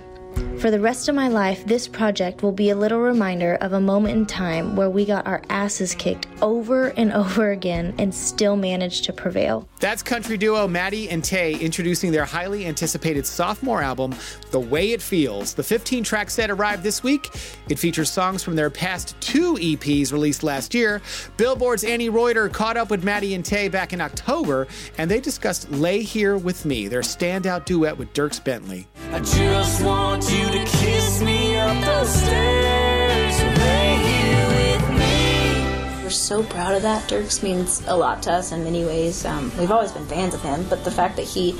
For 0.59 0.71
the 0.71 0.79
rest 0.79 1.09
of 1.09 1.15
my 1.15 1.27
life, 1.27 1.63
this 1.65 1.87
project 1.87 2.41
will 2.41 2.51
be 2.51 2.69
a 2.71 2.75
little 2.75 2.99
reminder 2.99 3.55
of 3.55 3.73
a 3.73 3.79
moment 3.79 4.15
in 4.17 4.25
time 4.25 4.75
where 4.75 4.89
we 4.89 5.05
got 5.05 5.27
our 5.27 5.41
asses 5.49 5.93
kicked 5.93 6.27
over 6.41 6.87
and 6.97 7.11
over 7.13 7.51
again 7.51 7.93
and 7.99 8.13
still 8.15 8.55
managed 8.55 9.03
to 9.05 9.13
prevail. 9.13 9.67
That's 9.79 10.01
country 10.01 10.37
duo 10.37 10.67
Maddie 10.67 11.09
and 11.09 11.23
Tay 11.23 11.55
introducing 11.55 12.11
their 12.11 12.25
highly 12.25 12.65
anticipated 12.65 13.27
sophomore 13.27 13.81
album, 13.81 14.15
The 14.51 14.59
Way 14.59 14.93
It 14.93 15.01
Feels. 15.01 15.53
The 15.53 15.61
15 15.61 16.03
track 16.03 16.29
set 16.31 16.49
arrived 16.49 16.83
this 16.83 17.03
week. 17.03 17.29
It 17.69 17.77
features 17.77 18.09
songs 18.09 18.41
from 18.41 18.55
their 18.55 18.69
past 18.69 19.19
two 19.19 19.55
EPs 19.55 20.11
released 20.11 20.41
last 20.41 20.73
year. 20.73 21.01
Billboard's 21.37 21.83
Annie 21.83 22.09
Reuter 22.09 22.49
caught 22.49 22.77
up 22.77 22.89
with 22.89 23.03
Maddie 23.03 23.35
and 23.35 23.45
Tay 23.45 23.67
back 23.67 23.93
in 23.93 24.01
October, 24.01 24.67
and 24.97 25.11
they 25.11 25.19
discussed 25.19 25.69
Lay 25.69 26.01
Here 26.01 26.37
With 26.37 26.65
Me, 26.65 26.87
their 26.87 27.01
standout 27.01 27.65
duet 27.65 27.97
with 27.97 28.11
Dierks 28.13 28.43
Bentley. 28.43 28.87
I 29.15 29.19
just 29.19 29.81
want 29.81 30.29
you 30.29 30.45
to 30.45 30.65
kiss 30.65 31.21
me 31.21 31.55
up 31.55 31.85
those 31.85 32.13
stairs. 32.13 33.39
Here 33.39 34.47
with 34.49 34.89
me. 34.89 36.03
We're 36.03 36.09
so 36.09 36.43
proud 36.43 36.75
of 36.75 36.81
that. 36.81 37.09
Dierks 37.09 37.41
means 37.41 37.81
a 37.87 37.95
lot 37.95 38.21
to 38.23 38.33
us 38.33 38.51
in 38.51 38.65
many 38.65 38.83
ways. 38.83 39.23
Um, 39.23 39.53
we've 39.57 39.71
always 39.71 39.93
been 39.93 40.05
fans 40.05 40.33
of 40.33 40.41
him, 40.41 40.65
but 40.69 40.83
the 40.83 40.91
fact 40.91 41.15
that 41.15 41.23
he 41.23 41.57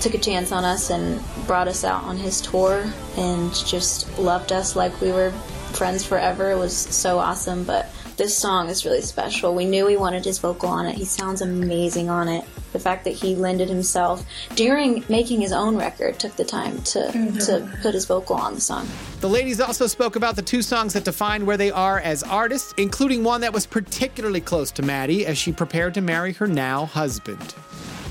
took 0.00 0.14
a 0.14 0.18
chance 0.18 0.52
on 0.52 0.64
us 0.64 0.88
and 0.88 1.22
brought 1.46 1.68
us 1.68 1.84
out 1.84 2.02
on 2.04 2.16
his 2.16 2.40
tour 2.40 2.90
and 3.18 3.52
just 3.54 4.18
loved 4.18 4.50
us 4.50 4.74
like 4.74 4.98
we 5.02 5.12
were 5.12 5.32
friends 5.74 6.02
forever 6.02 6.56
was 6.56 6.74
so 6.74 7.18
awesome. 7.18 7.64
But 7.64 7.92
this 8.16 8.36
song 8.36 8.68
is 8.68 8.84
really 8.84 9.02
special. 9.02 9.54
We 9.54 9.66
knew 9.66 9.86
we 9.86 9.96
wanted 9.96 10.24
his 10.24 10.38
vocal 10.38 10.68
on 10.68 10.86
it. 10.86 10.94
He 10.94 11.04
sounds 11.04 11.42
amazing 11.42 12.08
on 12.08 12.28
it. 12.28 12.44
The 12.72 12.78
fact 12.78 13.04
that 13.04 13.14
he 13.14 13.34
lended 13.34 13.68
himself 13.68 14.24
during 14.54 15.04
making 15.08 15.40
his 15.40 15.52
own 15.52 15.76
record 15.76 16.18
took 16.18 16.34
the 16.36 16.44
time 16.44 16.82
to 16.82 16.98
mm-hmm. 16.98 17.38
to 17.38 17.78
put 17.82 17.94
his 17.94 18.04
vocal 18.06 18.36
on 18.36 18.54
the 18.54 18.60
song. 18.60 18.86
The 19.20 19.28
ladies 19.28 19.60
also 19.60 19.86
spoke 19.86 20.16
about 20.16 20.36
the 20.36 20.42
two 20.42 20.62
songs 20.62 20.92
that 20.92 21.04
define 21.04 21.46
where 21.46 21.56
they 21.56 21.70
are 21.70 22.00
as 22.00 22.22
artists, 22.22 22.74
including 22.76 23.24
one 23.24 23.40
that 23.42 23.52
was 23.52 23.66
particularly 23.66 24.40
close 24.40 24.70
to 24.72 24.82
Maddie 24.82 25.26
as 25.26 25.38
she 25.38 25.52
prepared 25.52 25.94
to 25.94 26.00
marry 26.00 26.32
her 26.34 26.46
now 26.46 26.86
husband. 26.86 27.54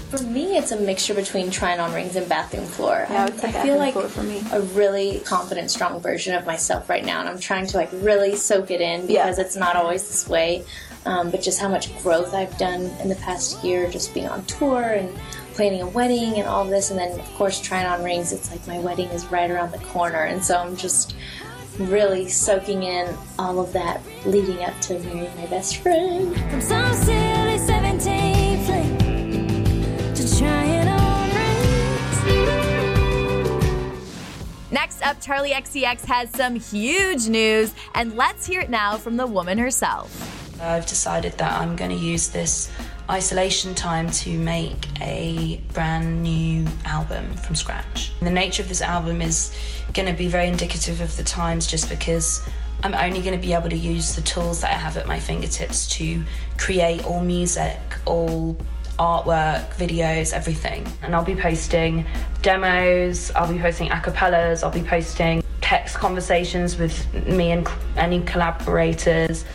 For 0.10 0.22
me, 0.24 0.58
it's 0.58 0.72
a 0.72 0.80
mixture 0.80 1.14
between 1.14 1.50
trying 1.52 1.80
on 1.80 1.94
rings 1.94 2.16
and 2.16 2.28
bathroom 2.30 2.66
floor. 2.66 3.06
Yeah, 3.10 3.24
I 3.24 3.26
would 3.26 3.40
say 3.40 3.48
I 3.50 3.52
bathroom 3.52 3.66
feel 3.74 3.78
like 3.78 3.94
floor 3.94 4.08
for 4.10 4.24
me. 4.24 4.42
a 4.52 4.62
really 4.62 5.20
confident, 5.26 5.72
strong 5.72 6.00
version 6.00 6.36
of 6.36 6.46
myself 6.46 6.90
right 6.90 7.04
now, 7.04 7.20
and 7.20 7.28
I'm 7.28 7.40
trying 7.40 7.66
to 7.68 7.78
like 7.78 7.90
really 7.92 8.36
soak 8.36 8.72
it 8.72 8.82
in 8.82 9.08
Yeah. 9.10 9.24
because 9.24 9.40
it's 9.40 9.56
not 9.56 9.76
always 9.76 10.08
this 10.08 10.28
way. 10.30 10.64
Um, 11.06 11.30
but 11.30 11.42
just 11.42 11.60
how 11.60 11.68
much 11.68 11.96
growth 12.02 12.34
I've 12.34 12.58
done 12.58 12.82
in 13.02 13.10
the 13.10 13.16
past 13.18 13.64
year, 13.64 13.88
just 13.92 14.14
being 14.14 14.28
on 14.28 14.44
tour 14.46 14.82
and 14.82 15.16
planning 15.54 15.82
a 15.82 15.88
wedding 15.88 16.36
and 16.40 16.48
all 16.48 16.66
this, 16.66 16.90
and 16.92 17.00
then 17.00 17.20
of 17.20 17.34
course 17.36 17.60
trying 17.62 17.86
on 17.86 18.04
rings. 18.04 18.32
It's 18.32 18.50
like 18.52 18.66
my 18.68 18.80
wedding 18.80 19.10
is 19.10 19.26
right 19.28 19.50
around 19.52 19.72
the 19.72 19.80
corner, 19.80 20.24
and 20.24 20.44
so 20.44 20.58
I'm 20.58 20.76
just 20.76 21.16
really 21.78 22.30
soaking 22.30 22.84
in 22.84 23.14
all 23.38 23.60
of 23.60 23.74
that 23.74 24.02
leading 24.26 24.64
up 24.64 24.80
to 24.82 24.98
marrying 25.00 25.36
my 25.36 25.46
best 25.48 25.78
friend. 25.78 26.34
Next 34.76 35.02
up, 35.06 35.22
Charli 35.22 35.54
XCX 35.54 36.04
has 36.04 36.30
some 36.32 36.56
huge 36.58 37.30
news, 37.30 37.74
and 37.94 38.18
let's 38.18 38.46
hear 38.46 38.60
it 38.60 38.70
now 38.70 38.98
from 38.98 39.16
the 39.16 39.26
woman 39.26 39.58
herself. 39.58 40.12
I've 40.62 40.86
decided 40.86 41.32
that 41.38 41.54
I'm 41.62 41.78
going 41.78 41.92
to 41.92 41.96
use 41.98 42.28
this 42.28 42.70
isolation 43.10 43.74
time 43.74 44.10
to 44.10 44.38
make 44.38 44.86
a 45.00 45.62
brand 45.72 46.22
new 46.22 46.68
album 46.84 47.36
from 47.36 47.56
scratch. 47.56 48.12
The 48.20 48.30
nature 48.30 48.64
of 48.64 48.68
this 48.68 48.82
album 48.82 49.22
is 49.22 49.56
going 49.94 50.10
to 50.10 50.14
be 50.14 50.28
very 50.28 50.50
indicative 50.50 51.00
of 51.00 51.16
the 51.16 51.24
times 51.24 51.68
just 51.68 51.88
because 51.88 52.46
I'm 52.84 52.96
only 52.96 53.22
going 53.22 53.40
to 53.40 53.48
be 53.48 53.54
able 53.54 53.70
to 53.70 53.78
use 53.78 54.14
the 54.14 54.24
tools 54.24 54.60
that 54.60 54.72
I 54.72 54.78
have 54.78 54.98
at 54.98 55.08
my 55.08 55.22
fingertips 55.22 55.88
to 56.00 56.22
create 56.58 57.06
all 57.06 57.22
music, 57.22 57.80
all 58.04 58.58
artwork, 58.98 59.74
videos, 59.76 60.34
everything. 60.34 60.86
And 61.02 61.16
I'll 61.16 61.24
be 61.26 61.36
posting 61.36 62.06
demos, 62.42 63.32
I'll 63.36 63.52
be 63.52 63.60
posting 63.60 63.90
acapellas, 63.90 64.64
I'll 64.64 64.72
be 64.72 64.84
posting 64.84 65.44
text 65.62 65.98
conversations 65.98 66.78
with 66.78 67.12
me 67.28 67.52
and 67.52 67.68
any 67.98 68.22
collaborators. 68.22 69.46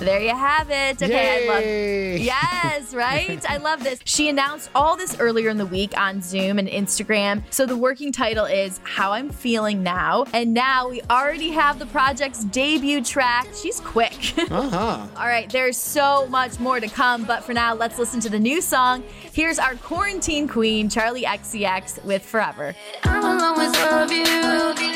There 0.00 0.20
you 0.20 0.30
have 0.30 0.70
it. 0.70 1.02
Okay, 1.02 1.44
I 1.44 1.52
love 1.52 1.62
Yay. 1.62 2.16
Yes, 2.30 2.94
right? 2.94 3.44
I 3.50 3.58
love 3.58 3.82
this. 3.84 4.00
She 4.04 4.28
announced 4.28 4.70
all 4.74 4.96
this 4.96 5.18
earlier 5.20 5.48
in 5.50 5.58
the 5.58 5.66
week 5.66 5.96
on 5.98 6.22
Zoom 6.22 6.58
and 6.58 6.66
Instagram. 6.68 7.42
So 7.50 7.66
the 7.66 7.76
working 7.76 8.12
title 8.12 8.46
is 8.46 8.80
How 8.82 9.12
I'm 9.12 9.30
Feeling 9.30 9.82
Now. 9.82 10.24
And 10.32 10.54
now 10.54 10.88
we 10.88 11.02
already 11.10 11.50
have 11.50 11.78
the 11.78 11.86
project's 11.86 12.44
debut 12.44 13.02
track. 13.04 13.46
She's 13.54 13.80
quick. 13.80 14.34
Uh-huh. 14.50 15.06
All 15.16 15.26
right, 15.26 15.48
there's 15.50 15.76
so 15.76 16.26
much 16.26 16.58
more 16.58 16.80
to 16.80 16.88
come, 16.88 17.24
but 17.24 17.44
for 17.44 17.54
now, 17.54 17.72
let's 17.72 17.98
listen 17.98 18.18
to 18.20 18.28
the 18.28 18.38
new 18.38 18.60
song. 18.60 19.04
Here's 19.32 19.58
our 19.60 19.76
quarantine 19.76 20.48
queen, 20.48 20.88
Charli 20.88 21.22
XCX, 21.22 22.04
with 22.04 22.24
Forever. 22.24 22.74
I 23.04 23.18
will 23.20 23.40
always 23.40 23.72
love 23.72 24.10
you. 24.10 24.90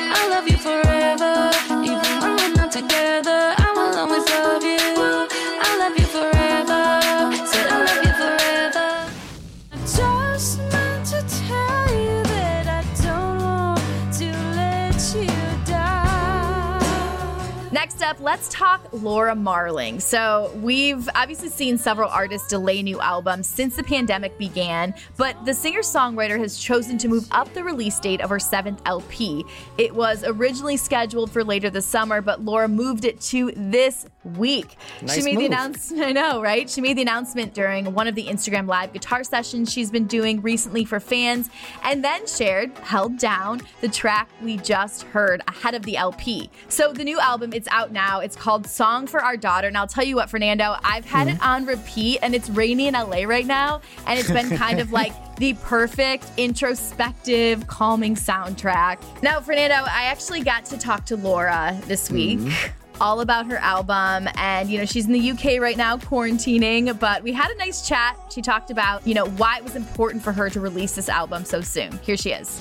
Up, 18.14 18.20
let's 18.22 18.48
talk 18.48 18.86
Laura 18.92 19.34
Marling. 19.34 20.00
So, 20.00 20.52
we've 20.62 21.08
obviously 21.14 21.48
seen 21.48 21.78
several 21.78 22.08
artists 22.08 22.48
delay 22.48 22.82
new 22.82 23.00
albums 23.00 23.48
since 23.48 23.76
the 23.76 23.82
pandemic 23.82 24.36
began, 24.38 24.94
but 25.16 25.42
the 25.44 25.54
singer 25.54 25.80
songwriter 25.80 26.38
has 26.38 26.58
chosen 26.58 26.98
to 26.98 27.08
move 27.08 27.26
up 27.30 27.52
the 27.54 27.64
release 27.64 27.98
date 27.98 28.20
of 28.20 28.30
her 28.30 28.38
seventh 28.38 28.82
LP. 28.86 29.44
It 29.78 29.94
was 29.94 30.24
originally 30.24 30.76
scheduled 30.76 31.30
for 31.30 31.42
later 31.42 31.70
this 31.70 31.86
summer, 31.86 32.20
but 32.20 32.44
Laura 32.44 32.68
moved 32.68 33.04
it 33.04 33.20
to 33.22 33.52
this 33.56 34.06
week. 34.24 34.76
she 35.00 35.06
Nice 35.06 35.24
made 35.24 35.38
the 35.38 35.46
announcement, 35.46 36.02
I 36.04 36.12
know, 36.12 36.40
right? 36.42 36.68
She 36.68 36.80
made 36.80 36.96
the 36.96 37.02
announcement 37.02 37.54
during 37.54 37.92
one 37.94 38.06
of 38.06 38.14
the 38.14 38.26
Instagram 38.26 38.66
live 38.66 38.92
guitar 38.92 39.24
sessions 39.24 39.72
she's 39.72 39.90
been 39.90 40.06
doing 40.06 40.40
recently 40.42 40.84
for 40.84 41.00
fans, 41.00 41.50
and 41.82 42.02
then 42.04 42.26
shared 42.26 42.76
Held 42.78 43.18
Down, 43.18 43.60
the 43.80 43.88
track 43.88 44.28
we 44.42 44.56
just 44.58 45.02
heard 45.02 45.42
ahead 45.48 45.74
of 45.74 45.82
the 45.82 45.96
LP. 45.96 46.50
So 46.68 46.92
the 46.92 47.04
new 47.04 47.18
album, 47.20 47.52
it's 47.52 47.68
out 47.70 47.92
now. 47.92 48.20
It's 48.20 48.36
called 48.36 48.66
Song 48.66 49.06
for 49.06 49.22
Our 49.22 49.36
Daughter. 49.36 49.68
And 49.68 49.76
I'll 49.76 49.86
tell 49.86 50.04
you 50.04 50.16
what, 50.16 50.30
Fernando, 50.30 50.76
I've 50.82 51.04
had 51.04 51.28
it 51.28 51.34
mm-hmm. 51.36 51.48
on 51.48 51.66
repeat, 51.66 52.18
and 52.22 52.34
it's 52.34 52.50
rainy 52.50 52.88
in 52.88 52.94
LA 52.94 53.24
right 53.24 53.46
now, 53.46 53.80
and 54.06 54.18
it's 54.18 54.30
been 54.30 54.56
kind 54.56 54.80
of 54.80 54.92
like 55.00 55.12
the 55.36 55.54
perfect 55.54 56.26
introspective, 56.36 57.66
calming 57.66 58.14
soundtrack. 58.14 58.98
Now, 59.22 59.40
Fernando, 59.40 59.74
I 59.74 60.04
actually 60.04 60.42
got 60.42 60.64
to 60.66 60.78
talk 60.78 61.06
to 61.06 61.16
Laura 61.16 61.78
this 61.86 62.10
week 62.10 62.38
mm-hmm. 62.38 62.83
All 63.00 63.20
about 63.20 63.46
her 63.46 63.56
album 63.58 64.28
and 64.36 64.70
you 64.70 64.78
know 64.78 64.84
she's 64.84 65.06
in 65.06 65.12
the 65.12 65.30
UK 65.30 65.60
right 65.60 65.76
now 65.76 65.96
quarantining 65.96 66.98
but 66.98 67.22
we 67.22 67.32
had 67.32 67.50
a 67.50 67.56
nice 67.56 67.86
chat 67.86 68.16
she 68.32 68.40
talked 68.40 68.70
about 68.70 69.06
you 69.06 69.14
know 69.14 69.26
why 69.30 69.56
it 69.58 69.64
was 69.64 69.76
important 69.76 70.22
for 70.22 70.32
her 70.32 70.48
to 70.48 70.60
release 70.60 70.94
this 70.94 71.08
album 71.08 71.44
so 71.44 71.60
soon 71.60 71.90
here 71.98 72.16
she 72.16 72.30
is 72.30 72.60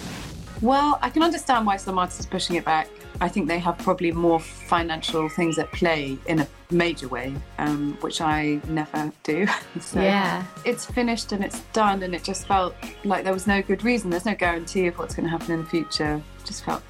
Well, 0.62 0.98
I 1.02 1.10
can 1.10 1.24
understand 1.24 1.66
why 1.66 1.76
some 1.76 2.00
artists 2.00 2.26
are 2.26 2.30
pushing 2.30 2.56
it 2.56 2.64
back. 2.64 2.88
I 3.20 3.28
think 3.28 3.50
they 3.50 3.60
have 3.60 3.78
probably 3.80 4.14
more 4.14 4.40
financial 4.40 5.28
things 5.28 5.60
at 5.60 5.70
play 5.74 6.18
in 6.26 6.40
a 6.40 6.48
major 6.72 7.10
way, 7.10 7.36
um, 7.58 7.98
which 8.00 8.22
I 8.22 8.62
never 8.70 9.12
do. 9.24 9.46
so 9.82 10.00
Yeah. 10.02 10.46
It's 10.64 10.86
finished 10.86 11.34
and 11.34 11.44
it's 11.44 11.60
done, 11.74 12.02
and 12.04 12.16
it 12.16 12.24
just 12.24 12.48
felt 12.48 12.76
like 13.04 13.26
there 13.26 13.34
was 13.34 13.46
no 13.46 13.62
good 13.62 13.84
reason. 13.84 14.10
There's 14.10 14.26
no 14.26 14.36
guarantee 14.36 14.88
of 14.88 14.98
what's 14.98 15.14
going 15.16 15.26
to 15.26 15.30
happen 15.30 15.52
in 15.52 15.64
the 15.64 15.70
future. 15.70 16.22
Just 16.46 16.64
felt 16.64 16.82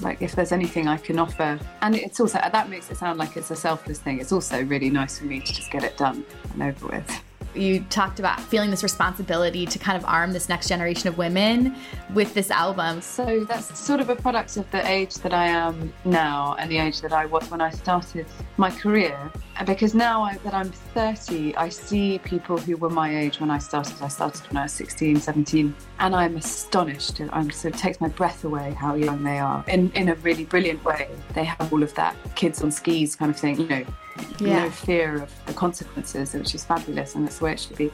like 0.00 0.22
if 0.22 0.34
there's 0.34 0.52
anything 0.52 0.88
I 0.88 0.96
can 0.96 1.18
offer, 1.18 1.58
and 1.82 1.94
it's 1.94 2.20
also 2.20 2.38
that 2.38 2.68
makes 2.68 2.90
it 2.90 2.96
sound 2.96 3.18
like 3.18 3.36
it's 3.36 3.50
a 3.50 3.56
selfless 3.56 3.98
thing. 3.98 4.20
It's 4.20 4.32
also 4.32 4.62
really 4.64 4.90
nice 4.90 5.18
for 5.18 5.26
me 5.26 5.40
to 5.40 5.52
just 5.52 5.70
get 5.70 5.84
it 5.84 5.96
done 5.96 6.24
and 6.52 6.62
over 6.62 6.86
with. 6.86 7.22
You 7.58 7.80
talked 7.90 8.18
about 8.18 8.40
feeling 8.40 8.70
this 8.70 8.82
responsibility 8.82 9.66
to 9.66 9.78
kind 9.78 9.96
of 9.96 10.04
arm 10.04 10.32
this 10.32 10.48
next 10.48 10.68
generation 10.68 11.08
of 11.08 11.18
women 11.18 11.76
with 12.14 12.32
this 12.34 12.50
album 12.50 13.00
So 13.00 13.44
that's 13.44 13.78
sort 13.78 14.00
of 14.00 14.08
a 14.08 14.16
product 14.16 14.56
of 14.56 14.70
the 14.70 14.86
age 14.88 15.14
that 15.16 15.34
I 15.34 15.46
am 15.46 15.92
now 16.04 16.56
and 16.58 16.70
the 16.70 16.78
age 16.78 17.00
that 17.00 17.12
I 17.12 17.26
was 17.26 17.50
when 17.50 17.60
I 17.60 17.70
started 17.70 18.26
my 18.56 18.70
career. 18.70 19.30
Because 19.66 19.94
now 19.94 20.22
I, 20.22 20.36
that 20.38 20.54
I'm 20.54 20.70
30, 20.70 21.56
I 21.56 21.68
see 21.68 22.18
people 22.20 22.58
who 22.58 22.76
were 22.76 22.90
my 22.90 23.16
age 23.16 23.40
when 23.40 23.50
I 23.50 23.58
started. 23.58 24.00
I 24.00 24.08
started 24.08 24.46
when 24.48 24.56
I 24.56 24.62
was 24.64 24.72
16, 24.72 25.20
17, 25.20 25.74
and 25.98 26.14
I'm 26.14 26.36
astonished. 26.36 27.20
I'm 27.32 27.50
so 27.50 27.68
it 27.68 27.74
takes 27.74 28.00
my 28.00 28.08
breath 28.08 28.44
away 28.44 28.72
how 28.72 28.94
young 28.94 29.22
they 29.24 29.38
are 29.38 29.64
in, 29.68 29.90
in 29.92 30.08
a 30.08 30.14
really 30.16 30.44
brilliant 30.44 30.84
way. 30.84 31.08
They 31.34 31.44
have 31.44 31.72
all 31.72 31.82
of 31.82 31.92
that 31.94 32.16
kids 32.36 32.62
on 32.62 32.70
skis 32.70 33.16
kind 33.16 33.30
of 33.30 33.38
thing, 33.38 33.60
you 33.60 33.68
know, 33.68 33.84
Yeah. 34.40 34.64
no 34.64 34.70
fear 34.70 35.22
of 35.22 35.32
the 35.46 35.52
consequences, 35.52 36.34
which 36.34 36.54
is 36.54 36.64
fabulous, 36.64 37.14
and 37.14 37.24
that's 37.24 37.38
the 37.38 37.44
way 37.44 37.52
it 37.52 37.60
should 37.60 37.76
be. 37.76 37.90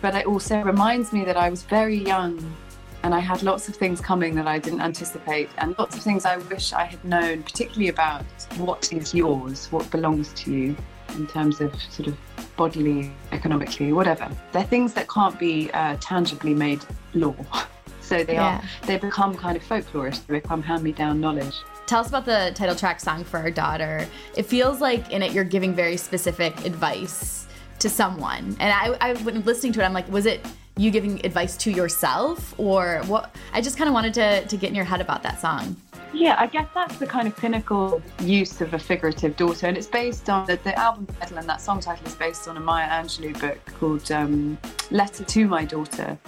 But 0.00 0.14
it 0.14 0.26
also 0.26 0.60
reminds 0.62 1.12
me 1.12 1.24
that 1.24 1.36
I 1.36 1.48
was 1.50 1.62
very 1.62 1.96
young 1.96 2.54
and 3.02 3.14
I 3.14 3.18
had 3.18 3.42
lots 3.42 3.66
of 3.68 3.76
things 3.76 3.98
coming 4.00 4.34
that 4.34 4.46
I 4.46 4.58
didn't 4.58 4.82
anticipate, 4.82 5.48
and 5.56 5.74
lots 5.78 5.96
of 5.96 6.02
things 6.02 6.26
I 6.26 6.36
wish 6.36 6.74
I 6.74 6.84
had 6.84 7.02
known, 7.02 7.42
particularly 7.42 7.88
about 7.88 8.24
what 8.58 8.92
is 8.92 9.14
yours, 9.14 9.68
what 9.70 9.90
belongs 9.90 10.34
to 10.34 10.52
you 10.52 10.76
in 11.16 11.26
terms 11.26 11.62
of 11.62 11.74
sort 11.90 12.08
of 12.08 12.16
bodily, 12.56 13.10
economically, 13.32 13.92
whatever. 13.94 14.28
They're 14.52 14.64
things 14.64 14.92
that 14.94 15.08
can't 15.08 15.38
be 15.38 15.70
uh, 15.72 15.96
tangibly 16.00 16.54
made 16.54 16.84
law. 17.14 17.34
So 18.02 18.24
they 18.24 18.34
Yeah. 18.34 18.56
are, 18.56 18.86
they 18.88 18.96
become 18.98 19.36
kind 19.36 19.56
of 19.56 19.62
folklorish, 19.62 20.26
they 20.26 20.40
become 20.40 20.62
hand 20.62 20.82
me 20.82 20.90
down 20.90 21.20
knowledge. 21.20 21.54
Tell 21.90 22.00
us 22.00 22.08
about 22.08 22.24
the 22.24 22.52
title 22.54 22.76
track 22.76 23.00
song 23.00 23.24
for 23.24 23.38
our 23.38 23.50
daughter. 23.50 24.06
It 24.36 24.44
feels 24.44 24.80
like 24.80 25.10
in 25.10 25.24
it 25.24 25.32
you're 25.32 25.42
giving 25.42 25.74
very 25.74 25.96
specific 25.96 26.64
advice 26.64 27.48
to 27.80 27.90
someone. 27.90 28.56
And 28.60 28.72
i, 28.72 28.96
I 29.00 29.14
when 29.24 29.42
listening 29.42 29.72
to 29.72 29.80
it 29.80 29.84
i'm 29.84 29.92
like 29.92 30.08
was 30.08 30.24
it 30.24 30.46
you 30.76 30.92
giving 30.92 31.24
advice 31.26 31.56
to 31.58 31.70
yourself 31.70 32.54
or 32.58 33.02
what? 33.06 33.34
I 33.52 33.60
just 33.60 33.76
kind 33.76 33.88
of 33.88 33.92
wanted 33.92 34.14
to, 34.14 34.46
to 34.46 34.56
get 34.56 34.68
in 34.68 34.74
your 34.76 34.84
head 34.84 35.00
about 35.00 35.22
that 35.24 35.40
song. 35.40 35.76
Yeah, 36.12 36.36
I 36.38 36.46
guess 36.46 36.68
that's 36.74 36.96
the 36.96 37.06
kind 37.06 37.26
of 37.26 37.36
pinnacle 37.36 38.00
use 38.20 38.60
of 38.60 38.72
a 38.72 38.78
figurative 38.78 39.36
daughter, 39.36 39.66
and 39.66 39.76
it's 39.76 39.86
based 39.86 40.30
on 40.30 40.46
the, 40.46 40.56
the 40.64 40.76
album 40.78 41.06
title 41.06 41.38
and 41.38 41.48
that 41.48 41.60
song 41.60 41.80
title 41.80 42.06
is 42.06 42.14
based 42.14 42.48
on 42.48 42.56
a 42.56 42.60
Maya 42.60 42.88
Angelou 42.88 43.38
book 43.40 43.58
called 43.78 44.10
um, 44.10 44.58
"Letter 44.90 45.24
to 45.24 45.46
My 45.46 45.64
Daughter," 45.64 46.18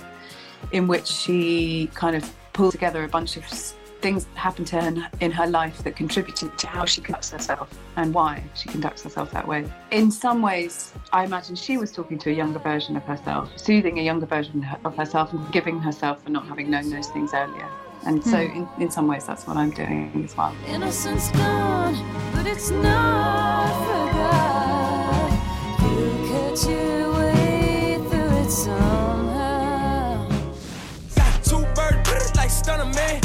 in 0.73 0.87
which 0.87 1.07
she 1.07 1.89
kind 1.95 2.15
of 2.15 2.31
pulled 2.53 2.73
together 2.73 3.05
a 3.05 3.09
bunch 3.09 3.37
of 3.37 3.45
things 4.03 4.25
that 4.27 4.37
happened 4.37 4.67
to 4.69 4.81
her 4.81 4.89
in, 4.89 5.07
in 5.21 5.31
her 5.31 5.47
life 5.47 5.79
that 5.85 5.95
contributed 5.97 6.59
to 6.59 6.67
how 6.67 6.85
she 6.85 7.01
conducts 7.01 7.31
herself 7.31 7.69
and 7.97 8.13
why 8.13 8.43
she 8.55 8.69
conducts 8.69 9.03
herself 9.05 9.31
that 9.31 9.47
way. 9.47 9.65
In 9.91 10.11
some 10.11 10.43
ways, 10.43 10.93
I 11.13 11.25
imagine 11.25 11.55
she 11.57 11.77
was 11.79 11.93
talking 11.93 12.19
to 12.19 12.31
a 12.31 12.33
younger 12.33 12.59
version 12.59 12.97
of 12.97 13.05
herself, 13.05 13.51
soothing 13.57 13.99
a 13.99 14.03
younger 14.03 14.27
version 14.27 14.67
of 14.85 14.97
herself 14.97 15.33
and 15.33 15.45
forgiving 15.47 15.79
herself 15.79 16.23
for 16.23 16.31
not 16.31 16.47
having 16.47 16.69
known 16.71 16.91
those 16.91 17.09
things 17.09 17.33
earlier. 17.33 17.69
And 18.05 18.23
so, 18.25 18.37
Hmm. 18.45 18.57
in, 18.59 18.69
in 18.83 18.91
some 18.91 19.07
ways, 19.07 19.25
that's 19.25 19.47
what 19.47 19.57
I'm 19.57 19.71
doing 19.71 20.23
as 20.25 20.37
well. 20.37 20.53
Innocence 20.67 21.31
gone, 21.31 21.95
but 22.35 22.47
it's 22.49 22.71
not 22.71 23.69
forgot. 23.87 25.31
You 25.83 26.29
cut 26.29 26.69
your 26.69 27.13
way 27.15 27.99
through 28.11 28.37
it 28.43 28.51
somehow. 28.51 30.29
Got 31.15 31.45
two 31.45 31.65
birds, 31.77 32.35
like 32.35 32.51
stunner 32.51 32.87
man. 32.93 33.21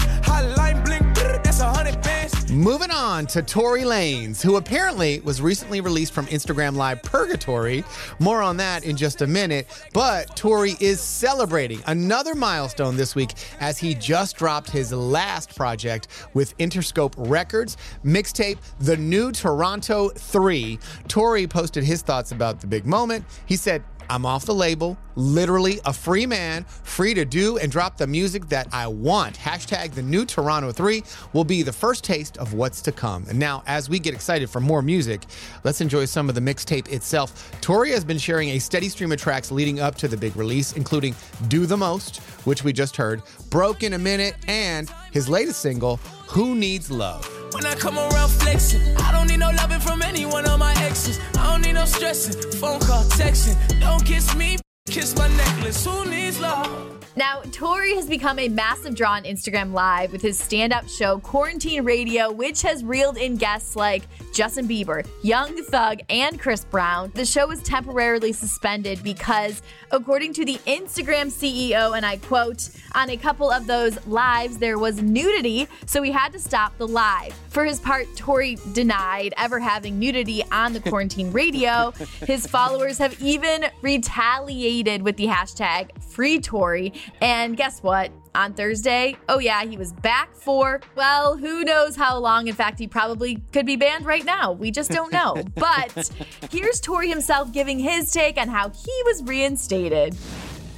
Moving 2.57 2.89
on 2.89 3.27
to 3.27 3.43
Tory 3.43 3.83
Lanez, 3.83 4.41
who 4.41 4.55
apparently 4.55 5.19
was 5.19 5.43
recently 5.43 5.79
released 5.79 6.11
from 6.11 6.25
Instagram 6.25 6.75
Live 6.75 7.03
Purgatory. 7.03 7.83
More 8.17 8.41
on 8.41 8.57
that 8.57 8.83
in 8.83 8.97
just 8.97 9.21
a 9.21 9.27
minute. 9.27 9.67
But 9.93 10.35
Tory 10.35 10.73
is 10.79 10.99
celebrating 10.99 11.83
another 11.85 12.33
milestone 12.33 12.97
this 12.97 13.13
week 13.13 13.35
as 13.59 13.77
he 13.77 13.93
just 13.93 14.37
dropped 14.37 14.71
his 14.71 14.91
last 14.91 15.55
project 15.55 16.07
with 16.33 16.57
Interscope 16.57 17.13
Records 17.15 17.77
mixtape, 18.03 18.57
The 18.79 18.97
New 18.97 19.31
Toronto 19.31 20.09
3. 20.09 20.79
Tory 21.07 21.45
posted 21.45 21.83
his 21.83 22.01
thoughts 22.01 22.31
about 22.31 22.59
the 22.59 22.65
big 22.65 22.87
moment. 22.87 23.23
He 23.45 23.55
said, 23.55 23.83
I'm 24.09 24.25
off 24.25 24.45
the 24.45 24.53
label, 24.53 24.97
literally 25.15 25.79
a 25.85 25.93
free 25.93 26.25
man, 26.25 26.63
free 26.63 27.13
to 27.13 27.25
do 27.25 27.57
and 27.57 27.71
drop 27.71 27.97
the 27.97 28.07
music 28.07 28.47
that 28.49 28.67
I 28.71 28.87
want. 28.87 29.37
Hashtag 29.37 29.93
the 29.93 30.01
new 30.01 30.25
Toronto 30.25 30.71
3 30.71 31.03
will 31.33 31.43
be 31.43 31.63
the 31.63 31.73
first 31.73 32.03
taste 32.03 32.37
of 32.37 32.53
what's 32.53 32.81
to 32.83 32.91
come. 32.91 33.25
And 33.29 33.37
now, 33.37 33.63
as 33.67 33.89
we 33.89 33.99
get 33.99 34.13
excited 34.13 34.49
for 34.49 34.59
more 34.59 34.81
music, 34.81 35.23
let's 35.63 35.81
enjoy 35.81 36.05
some 36.05 36.29
of 36.29 36.35
the 36.35 36.41
mixtape 36.41 36.91
itself. 36.91 37.51
Tory 37.61 37.91
has 37.91 38.05
been 38.05 38.17
sharing 38.17 38.49
a 38.49 38.59
steady 38.59 38.89
stream 38.89 39.11
of 39.11 39.19
tracks 39.19 39.51
leading 39.51 39.79
up 39.79 39.95
to 39.95 40.07
the 40.07 40.17
big 40.17 40.35
release, 40.35 40.73
including 40.73 41.15
Do 41.47 41.65
the 41.65 41.77
Most, 41.77 42.17
which 42.45 42.63
we 42.63 42.73
just 42.73 42.95
heard, 42.95 43.21
Broke 43.49 43.83
in 43.83 43.93
a 43.93 43.99
Minute, 43.99 44.35
and 44.47 44.89
his 45.11 45.27
latest 45.27 45.59
single, 45.61 45.99
Who 46.29 46.55
Needs 46.55 46.91
Love. 46.91 47.25
When 47.53 47.65
I 47.65 47.73
come 47.75 47.97
around 47.97 48.29
flexing, 48.29 48.81
I 48.97 49.11
don't 49.11 49.27
need 49.27 49.39
no 49.39 49.49
loving 49.51 49.79
from 49.79 50.01
any 50.01 50.25
one 50.25 50.45
of 50.45 50.59
my 50.59 50.73
exes. 50.83 51.19
I 51.37 51.51
don't 51.51 51.61
need 51.61 51.73
no 51.73 51.85
stressing, 51.85 52.51
phone 52.59 52.79
call, 52.79 53.03
texting. 53.05 53.55
Don't 53.79 54.05
kiss 54.05 54.35
me, 54.35 54.57
kiss 54.87 55.15
my 55.15 55.27
necklace. 55.29 55.85
Who 55.85 56.05
needs 56.09 56.39
love? 56.39 56.96
Now, 57.17 57.41
Tory 57.51 57.95
has 57.95 58.05
become 58.05 58.37
a 58.37 58.47
massive 58.47 58.93
draw 58.93 59.13
on 59.13 59.23
Instagram 59.23 59.73
Live 59.73 60.11
with 60.11 60.21
his 60.21 60.37
stand 60.37 60.71
up 60.71 60.87
show, 60.87 61.17
Quarantine 61.17 61.83
Radio, 61.83 62.31
which 62.31 62.61
has 62.61 62.83
reeled 62.83 63.17
in 63.17 63.37
guests 63.37 63.75
like 63.75 64.03
Justin 64.31 64.67
Bieber, 64.67 65.03
Young 65.23 65.63
Thug, 65.63 65.97
and 66.11 66.39
Chris 66.39 66.63
Brown. 66.63 67.11
The 67.15 67.25
show 67.25 67.47
was 67.47 67.63
temporarily 67.63 68.33
suspended 68.33 69.01
because, 69.03 69.63
according 69.89 70.33
to 70.33 70.45
the 70.45 70.59
Instagram 70.67 71.31
CEO, 71.31 71.97
and 71.97 72.05
I 72.05 72.17
quote, 72.17 72.69
on 72.93 73.09
a 73.09 73.17
couple 73.17 73.49
of 73.49 73.65
those 73.65 74.05
lives, 74.05 74.59
there 74.59 74.77
was 74.77 75.01
nudity, 75.01 75.67
so 75.87 76.01
we 76.01 76.11
had 76.11 76.31
to 76.33 76.39
stop 76.39 76.77
the 76.77 76.87
live. 76.87 77.33
For 77.49 77.65
his 77.65 77.79
part, 77.79 78.05
Tory 78.15 78.59
denied 78.73 79.33
ever 79.37 79.59
having 79.59 79.97
nudity 79.97 80.43
on 80.51 80.71
the 80.71 80.79
Quarantine 80.79 81.31
Radio. 81.31 81.89
His 82.27 82.45
followers 82.45 82.99
have 82.99 83.19
even 83.19 83.65
retaliated 83.81 85.01
with 85.01 85.17
the 85.17 85.25
hashtag 85.25 85.89
FreeTory. 86.17 86.93
And 87.21 87.57
guess 87.57 87.81
what? 87.81 88.11
On 88.35 88.53
Thursday, 88.53 89.17
oh 89.29 89.39
yeah, 89.39 89.63
he 89.63 89.77
was 89.77 89.93
back 89.93 90.35
for, 90.35 90.81
well, 90.95 91.37
who 91.37 91.63
knows 91.63 91.95
how 91.95 92.17
long. 92.19 92.47
In 92.47 92.53
fact, 92.53 92.77
he 92.77 92.87
probably 92.87 93.41
could 93.51 93.65
be 93.65 93.75
banned 93.75 94.05
right 94.05 94.23
now. 94.23 94.51
We 94.51 94.71
just 94.71 94.91
don't 94.91 95.11
know. 95.11 95.43
but 95.55 96.11
here's 96.51 96.79
Tory 96.79 97.09
himself 97.09 97.51
giving 97.51 97.79
his 97.79 98.11
take 98.11 98.37
on 98.37 98.47
how 98.47 98.69
he 98.69 99.01
was 99.05 99.23
reinstated. 99.23 100.15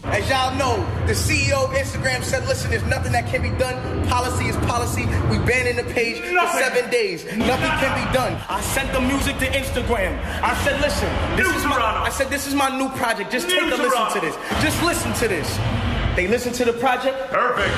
As 0.06 0.30
y'all 0.30 0.56
know, 0.58 0.78
the 1.08 1.13
CEO 1.13 1.65
of 1.65 1.72
Instagram 1.72 2.24
said, 2.24 2.48
listen, 2.48 2.72
there's 2.72 2.86
nothing 2.86 3.12
that 3.12 3.28
can 3.28 3.42
be 3.42 3.50
done. 3.60 4.08
Policy 4.08 4.46
is 4.46 4.56
policy. 4.65 5.06
We 5.30 5.38
banning 5.39 5.76
the 5.76 5.94
page 5.94 6.20
for 6.20 6.48
seven 6.58 6.89
days. 6.89 7.26
Nothing 7.26 7.72
can 7.84 8.08
be 8.08 8.13
done. 8.13 8.42
I 8.48 8.62
sent 8.62 8.94
the 8.94 9.02
music 9.02 9.38
to 9.39 9.46
Instagram. 9.48 10.18
I 10.42 10.56
said, 10.63 10.80
listen, 10.80 11.10
this 11.36 11.54
is 11.54 11.65
my 11.65 11.78
I 11.80 12.10
said 12.10 12.30
this 12.30 12.48
is 12.48 12.56
my 12.56 12.70
new 12.76 12.89
project. 12.98 13.32
Just 13.32 13.50
take 13.50 13.62
a 13.62 13.65
listen 13.65 14.12
to 14.13 14.20
this. 14.22 14.36
Just 14.63 14.82
listen 14.84 15.13
to 15.15 15.28
this. 15.28 15.99
They 16.15 16.28
listened 16.28 16.56
to 16.56 16.65
the 16.65 16.74
project. 16.74 17.17
Perfect. 17.32 17.74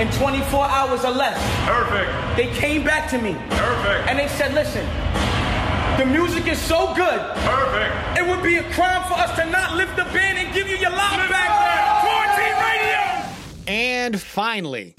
In 0.00 0.10
24 0.12 0.64
hours 0.64 1.04
or 1.04 1.10
less. 1.10 1.38
Perfect. 1.66 2.10
They 2.36 2.52
came 2.58 2.84
back 2.84 3.08
to 3.10 3.18
me. 3.18 3.34
Perfect. 3.50 4.08
And 4.08 4.18
they 4.18 4.28
said, 4.28 4.52
listen, 4.54 4.84
the 5.98 6.06
music 6.06 6.48
is 6.48 6.60
so 6.60 6.92
good. 6.94 7.20
Perfect. 7.44 8.18
It 8.18 8.26
would 8.26 8.42
be 8.42 8.56
a 8.56 8.64
crime 8.72 9.02
for 9.08 9.14
us 9.14 9.34
to 9.38 9.48
not 9.50 9.76
lift 9.76 9.96
the 9.96 10.04
ban 10.12 10.36
and 10.36 10.52
give 10.52 10.68
you 10.68 10.76
your 10.76 10.90
life 10.90 11.30
back. 11.30 11.50
Quarantine 12.02 12.56
Radio. 12.68 13.32
And 13.66 14.20
finally, 14.20 14.94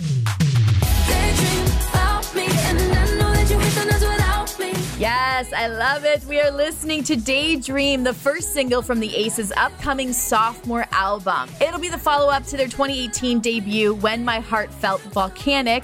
Yes, 4.97 5.51
I 5.51 5.67
love 5.67 6.05
it. 6.05 6.23
We 6.23 6.39
are 6.39 6.49
listening 6.49 7.03
to 7.03 7.17
Daydream, 7.17 8.05
the 8.05 8.13
first 8.13 8.53
single 8.53 8.81
from 8.81 9.01
the 9.01 9.13
Aces' 9.13 9.51
upcoming 9.57 10.13
sophomore 10.13 10.85
album. 10.91 11.49
It'll 11.59 11.81
be 11.81 11.89
the 11.89 11.97
follow 11.97 12.31
up 12.31 12.45
to 12.45 12.55
their 12.55 12.69
2018 12.69 13.41
debut, 13.41 13.93
When 13.95 14.23
My 14.23 14.39
Heart 14.39 14.73
Felt 14.73 15.01
Volcanic. 15.01 15.83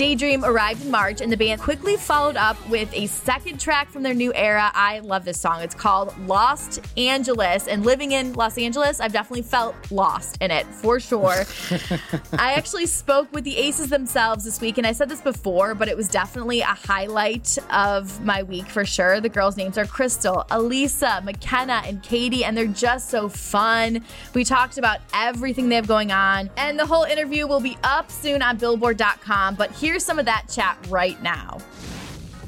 Daydream 0.00 0.46
arrived 0.46 0.82
in 0.82 0.90
March, 0.90 1.20
and 1.20 1.30
the 1.30 1.36
band 1.36 1.60
quickly 1.60 1.94
followed 1.94 2.38
up 2.38 2.56
with 2.70 2.90
a 2.94 3.06
second 3.06 3.60
track 3.60 3.90
from 3.90 4.02
their 4.02 4.14
new 4.14 4.32
era. 4.32 4.70
I 4.74 5.00
love 5.00 5.26
this 5.26 5.38
song. 5.38 5.60
It's 5.60 5.74
called 5.74 6.18
Lost 6.26 6.80
Angeles. 6.96 7.68
And 7.68 7.84
living 7.84 8.12
in 8.12 8.32
Los 8.32 8.56
Angeles, 8.56 8.98
I've 8.98 9.12
definitely 9.12 9.42
felt 9.42 9.76
lost 9.92 10.38
in 10.40 10.50
it 10.50 10.64
for 10.68 11.00
sure. 11.00 11.44
I 12.32 12.54
actually 12.54 12.86
spoke 12.86 13.30
with 13.34 13.44
the 13.44 13.58
Aces 13.58 13.90
themselves 13.90 14.42
this 14.42 14.58
week, 14.58 14.78
and 14.78 14.86
I 14.86 14.92
said 14.92 15.10
this 15.10 15.20
before, 15.20 15.74
but 15.74 15.86
it 15.86 15.98
was 15.98 16.08
definitely 16.08 16.62
a 16.62 16.64
highlight 16.64 17.58
of 17.70 18.24
my 18.24 18.42
week 18.42 18.68
for 18.68 18.86
sure. 18.86 19.20
The 19.20 19.28
girls' 19.28 19.58
names 19.58 19.76
are 19.76 19.84
Cristal, 19.84 20.46
Elisa, 20.50 21.20
McKenna, 21.26 21.82
and 21.84 22.02
Katie, 22.02 22.42
and 22.42 22.56
they're 22.56 22.66
just 22.66 23.10
so 23.10 23.28
fun. 23.28 24.02
We 24.32 24.44
talked 24.44 24.78
about 24.78 25.00
everything 25.12 25.68
they 25.68 25.76
have 25.76 25.86
going 25.86 26.10
on, 26.10 26.48
and 26.56 26.78
the 26.78 26.86
whole 26.86 27.04
interview 27.04 27.46
will 27.46 27.60
be 27.60 27.76
up 27.84 28.10
soon 28.10 28.40
on 28.40 28.56
Billboard.com. 28.56 29.56
But 29.56 29.72
here's 29.90 30.04
some 30.04 30.20
of 30.20 30.24
that 30.24 30.46
chat 30.48 30.78
right 30.88 31.20
now. 31.20 31.58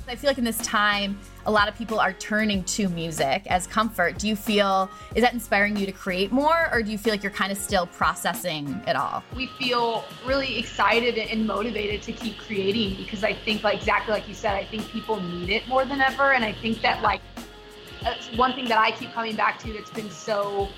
I 0.07 0.15
feel 0.15 0.31
like 0.31 0.39
in 0.39 0.45
this 0.45 0.59
time, 0.59 1.19
a 1.45 1.51
lot 1.51 1.67
of 1.67 1.77
people 1.77 1.99
are 1.99 2.13
turning 2.13 2.63
to 2.65 2.89
music 2.89 3.49
as 3.49 3.67
comfort. 3.67 4.17
Do 4.17 4.29
you 4.29 4.37
feel, 4.37 4.89
is 5.17 5.23
that 5.25 5.33
inspiring 5.33 5.77
you 5.77 5.85
to 5.87 5.91
create 5.91 6.31
more, 6.31 6.69
or 6.73 6.83
do 6.83 6.93
you 6.93 6.99
feel 6.99 7.13
like 7.13 7.25
you're 7.25 7.33
kind 7.33 7.51
of 7.51 7.59
still 7.59 7.87
processing 7.87 8.81
it 8.87 8.95
all? 8.95 9.25
we 9.35 9.49
feel 9.59 10.05
really 10.25 10.57
excited 10.57 11.19
and 11.19 11.45
motivated 11.45 12.01
to 12.03 12.13
keep 12.13 12.39
creating 12.39 12.97
because 12.97 13.25
I 13.25 13.33
think, 13.33 13.65
like 13.65 13.79
exactly 13.79 14.15
like 14.15 14.29
you 14.29 14.35
said, 14.35 14.55
I 14.55 14.65
think 14.65 14.87
people 14.91 15.21
need 15.21 15.51
it 15.51 15.67
more 15.67 15.85
than 15.85 16.01
ever, 16.01 16.35
and 16.35 16.45
I 16.45 16.53
think 16.53 16.81
that 16.83 17.03
like 17.03 17.23
one 18.37 18.53
thing 18.55 18.69
that 18.69 18.79
I 18.79 18.93
keep 18.93 19.13
coming 19.13 19.35
back 19.35 19.59
to 19.65 19.73
that's 19.73 19.91
been 19.91 20.11
so 20.11 20.69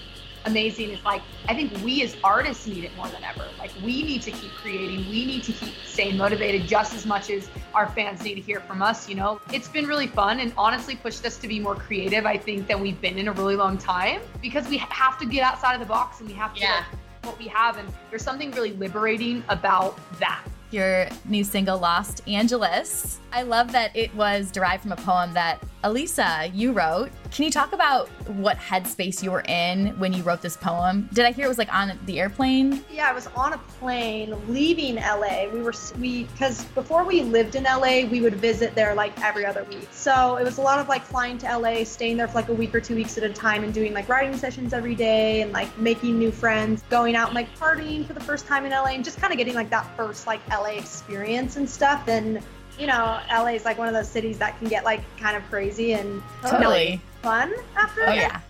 amazing 0.46 0.90
is 0.90 1.02
like 1.04 1.22
I 1.48 1.54
think 1.54 1.72
we 1.84 2.02
as 2.02 2.16
artists 2.22 2.66
need 2.66 2.84
it 2.84 2.94
more 2.96 3.08
than 3.08 3.22
ever. 3.24 3.46
Like 3.58 3.70
we 3.82 4.02
need 4.02 4.22
to 4.22 4.30
keep 4.30 4.52
creating, 4.52 5.08
we 5.08 5.24
need 5.26 5.42
to 5.44 5.52
keep 5.52 5.74
staying 5.84 6.16
motivated 6.16 6.66
just 6.66 6.94
as 6.94 7.06
much 7.06 7.30
as 7.30 7.48
our 7.74 7.88
fans 7.88 8.22
need 8.22 8.34
to 8.34 8.40
hear 8.40 8.60
from 8.60 8.82
us. 8.82 9.08
You 9.08 9.14
know, 9.16 9.40
it's 9.52 9.68
been 9.68 9.86
really 9.86 10.06
fun 10.06 10.40
and 10.40 10.52
honestly 10.56 10.96
pushed 10.96 11.24
us 11.24 11.36
to 11.38 11.48
be 11.48 11.60
more 11.60 11.74
creative. 11.74 12.26
I 12.26 12.36
think 12.36 12.66
than 12.66 12.80
we've 12.80 13.00
been 13.00 13.18
in 13.18 13.28
a 13.28 13.32
really 13.32 13.56
long 13.56 13.78
time 13.78 14.20
because 14.40 14.68
we 14.68 14.78
have 14.78 15.18
to 15.18 15.26
get 15.26 15.42
outside 15.42 15.74
of 15.74 15.80
the 15.80 15.86
box 15.86 16.20
and 16.20 16.28
we 16.28 16.34
have 16.34 16.54
to. 16.54 16.60
Yeah. 16.60 16.76
Like, 16.76 17.00
what 17.24 17.38
we 17.38 17.48
have 17.48 17.78
and 17.78 17.88
there's 18.10 18.22
something 18.22 18.50
really 18.50 18.72
liberating 18.72 19.42
about 19.48 19.98
that 20.18 20.44
Your 20.70 21.08
new 21.24 21.42
single, 21.42 21.78
Lost 21.78 22.20
Angeles. 22.28 23.18
I 23.32 23.42
love 23.42 23.72
that 23.72 23.96
it 23.96 24.14
was 24.14 24.50
derived 24.50 24.82
from 24.82 24.92
a 24.92 24.96
poem 24.96 25.32
that 25.34 25.62
Elisa, 25.84 26.50
you 26.52 26.72
wrote. 26.72 27.10
Can 27.34 27.44
you 27.44 27.50
talk 27.50 27.72
about 27.72 28.08
what 28.28 28.58
headspace 28.58 29.20
you 29.20 29.32
were 29.32 29.42
in 29.48 29.88
when 29.98 30.12
you 30.12 30.22
wrote 30.22 30.40
this 30.40 30.56
poem? 30.56 31.08
Did 31.12 31.24
I 31.24 31.32
hear 31.32 31.46
it 31.46 31.48
was 31.48 31.58
like 31.58 31.74
on 31.74 31.98
the 32.06 32.20
airplane? 32.20 32.84
Yeah, 32.88 33.10
I 33.10 33.12
was 33.12 33.26
on 33.34 33.54
a 33.54 33.58
plane 33.58 34.36
leaving 34.46 34.94
LA. 34.94 35.48
We 35.52 35.60
were 35.60 35.74
we 35.98 36.24
because 36.26 36.64
before 36.66 37.02
we 37.02 37.22
lived 37.22 37.56
in 37.56 37.64
LA, 37.64 38.06
we 38.08 38.20
would 38.20 38.36
visit 38.36 38.76
there 38.76 38.94
like 38.94 39.20
every 39.20 39.44
other 39.44 39.64
week. 39.64 39.88
So 39.90 40.36
it 40.36 40.44
was 40.44 40.58
a 40.58 40.62
lot 40.62 40.78
of 40.78 40.88
like 40.88 41.02
flying 41.02 41.36
to 41.38 41.58
LA, 41.58 41.82
staying 41.82 42.18
there 42.18 42.28
for 42.28 42.34
like 42.34 42.50
a 42.50 42.54
week 42.54 42.72
or 42.72 42.80
two 42.80 42.94
weeks 42.94 43.18
at 43.18 43.24
a 43.24 43.32
time, 43.32 43.64
and 43.64 43.74
doing 43.74 43.94
like 43.94 44.08
writing 44.08 44.36
sessions 44.36 44.72
every 44.72 44.94
day, 44.94 45.42
and 45.42 45.50
like 45.50 45.76
making 45.76 46.16
new 46.16 46.30
friends, 46.30 46.84
going 46.88 47.16
out 47.16 47.30
and 47.30 47.34
like 47.34 47.52
partying 47.58 48.06
for 48.06 48.12
the 48.12 48.20
first 48.20 48.46
time 48.46 48.64
in 48.64 48.70
LA, 48.70 48.90
and 48.90 49.04
just 49.04 49.18
kind 49.18 49.32
of 49.32 49.38
getting 49.38 49.54
like 49.54 49.70
that 49.70 49.84
first 49.96 50.28
like 50.28 50.40
LA 50.50 50.76
experience 50.76 51.56
and 51.56 51.68
stuff. 51.68 52.06
And 52.06 52.40
you 52.78 52.86
know, 52.86 53.18
LA 53.28 53.54
is 53.54 53.64
like 53.64 53.76
one 53.76 53.88
of 53.88 53.94
those 53.94 54.08
cities 54.08 54.38
that 54.38 54.56
can 54.60 54.68
get 54.68 54.84
like 54.84 55.00
kind 55.18 55.36
of 55.36 55.42
crazy 55.50 55.94
and 55.94 56.22
Totally. 56.42 57.00
Fun 57.24 57.54
after. 57.74 58.02
Oh 58.02 58.12
a 58.12 58.16
yeah. 58.16 58.40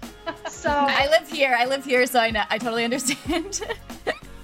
So 0.48 0.68
I 0.72 1.06
live 1.08 1.30
here. 1.30 1.54
I 1.56 1.64
live 1.64 1.84
here, 1.84 2.04
so 2.06 2.18
I 2.18 2.30
know. 2.30 2.42
I 2.50 2.58
totally 2.58 2.84
understand. 2.84 3.62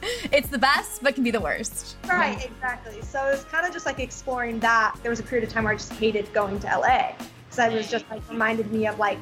it's 0.33 0.49
the 0.49 0.59
best, 0.59 1.03
but 1.03 1.17
can 1.17 1.25
be 1.25 1.33
the 1.33 1.41
worst. 1.41 1.97
Right, 2.09 2.47
exactly. 2.47 3.03
So 3.03 3.27
it 3.27 3.33
was 3.33 3.45
kind 3.45 3.67
of 3.67 3.73
just 3.73 3.87
like 3.87 3.99
exploring 3.99 4.61
that. 4.61 4.95
There 5.03 5.11
was 5.11 5.19
a 5.19 5.25
period 5.25 5.47
of 5.47 5.53
time 5.53 5.65
where 5.65 5.73
I 5.73 5.77
just 5.77 5.93
hated 5.95 6.33
going 6.33 6.61
to 6.61 6.67
LA 6.69 7.13
because 7.45 7.59
I 7.59 7.69
was 7.71 7.91
just 7.91 8.09
like 8.09 8.23
reminded 8.31 8.71
me 8.71 8.87
of 8.87 9.01
like 9.01 9.19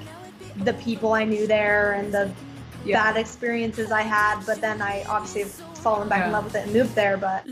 the 0.59 0.75
people 0.75 1.15
I 1.15 1.25
knew 1.25 1.47
there 1.47 1.95
and 1.95 2.13
the 2.13 2.31
bad 2.87 3.17
experiences 3.17 3.91
I 3.91 4.03
had. 4.03 4.45
But 4.45 4.61
then 4.61 4.83
I 4.83 5.05
obviously 5.09 5.41
have 5.43 5.53
fallen 5.79 6.09
back 6.11 6.27
in 6.27 6.33
love 6.33 6.45
with 6.45 6.55
it 6.55 6.65
and 6.65 6.73
moved 6.75 6.95
there. 6.95 7.17
But 7.17 7.47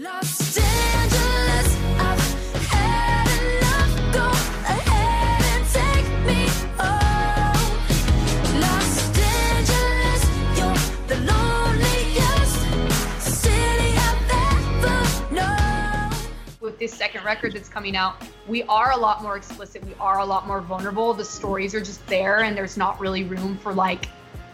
with 16.76 16.90
this 16.90 16.98
second 16.98 17.24
record 17.24 17.54
that's 17.54 17.68
coming 17.68 17.96
out, 17.96 18.22
we 18.46 18.62
are 18.64 18.92
a 18.92 18.96
lot 18.96 19.22
more 19.22 19.36
explicit. 19.36 19.84
We 19.84 19.94
are 19.98 20.18
a 20.18 20.24
lot 20.24 20.46
more 20.46 20.60
vulnerable. 20.60 21.14
The 21.14 21.24
stories 21.24 21.74
are 21.74 21.80
just 21.80 22.06
there, 22.06 22.40
and 22.40 22.56
there's 22.56 22.76
not 22.76 23.00
really 23.00 23.24
room 23.24 23.56
for 23.58 23.72
like 23.72 24.08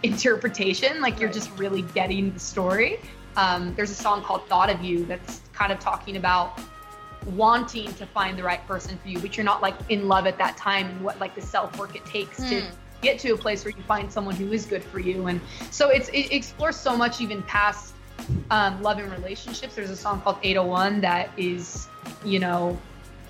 interpretation. 0.04 1.00
Like 1.00 1.18
you're 1.18 1.32
just 1.32 1.50
really 1.58 1.82
getting 1.82 2.32
the 2.32 2.38
story. 2.38 3.00
Um, 3.36 3.74
there's 3.74 3.90
a 3.90 3.94
song 3.94 4.22
called 4.22 4.46
"Thought 4.46 4.70
of 4.70 4.82
You" 4.82 5.04
that's 5.04 5.40
kind 5.52 5.72
of 5.72 5.80
talking 5.80 6.16
about 6.16 6.60
wanting 7.34 7.92
to 7.94 8.06
find 8.06 8.38
the 8.38 8.42
right 8.42 8.64
person 8.68 8.98
for 8.98 9.08
you, 9.08 9.18
but 9.18 9.36
you're 9.36 9.44
not 9.44 9.60
like 9.60 9.74
in 9.88 10.06
love 10.06 10.26
at 10.26 10.38
that 10.38 10.56
time, 10.56 10.86
and 10.86 11.02
what 11.02 11.18
like 11.18 11.34
the 11.34 11.42
self 11.42 11.76
work 11.76 11.96
it 11.96 12.04
takes 12.04 12.36
to 12.36 12.60
Hmm. 12.60 12.74
get 13.00 13.18
to 13.20 13.30
a 13.30 13.36
place 13.36 13.64
where 13.64 13.74
you 13.76 13.82
find 13.82 14.12
someone 14.12 14.36
who 14.36 14.52
is 14.52 14.64
good 14.64 14.84
for 14.84 15.00
you. 15.00 15.26
And 15.26 15.40
so 15.72 15.88
it's 15.88 16.08
it 16.10 16.30
explores 16.30 16.76
so 16.76 16.96
much 16.96 17.20
even 17.20 17.42
past 17.42 17.94
um, 18.50 18.82
love 18.82 18.98
and 18.98 19.10
relationships. 19.12 19.74
There's 19.74 19.90
a 19.90 19.96
song 19.96 20.20
called 20.20 20.38
801 20.42 21.00
that 21.02 21.30
is, 21.36 21.88
you 22.24 22.38
know, 22.38 22.78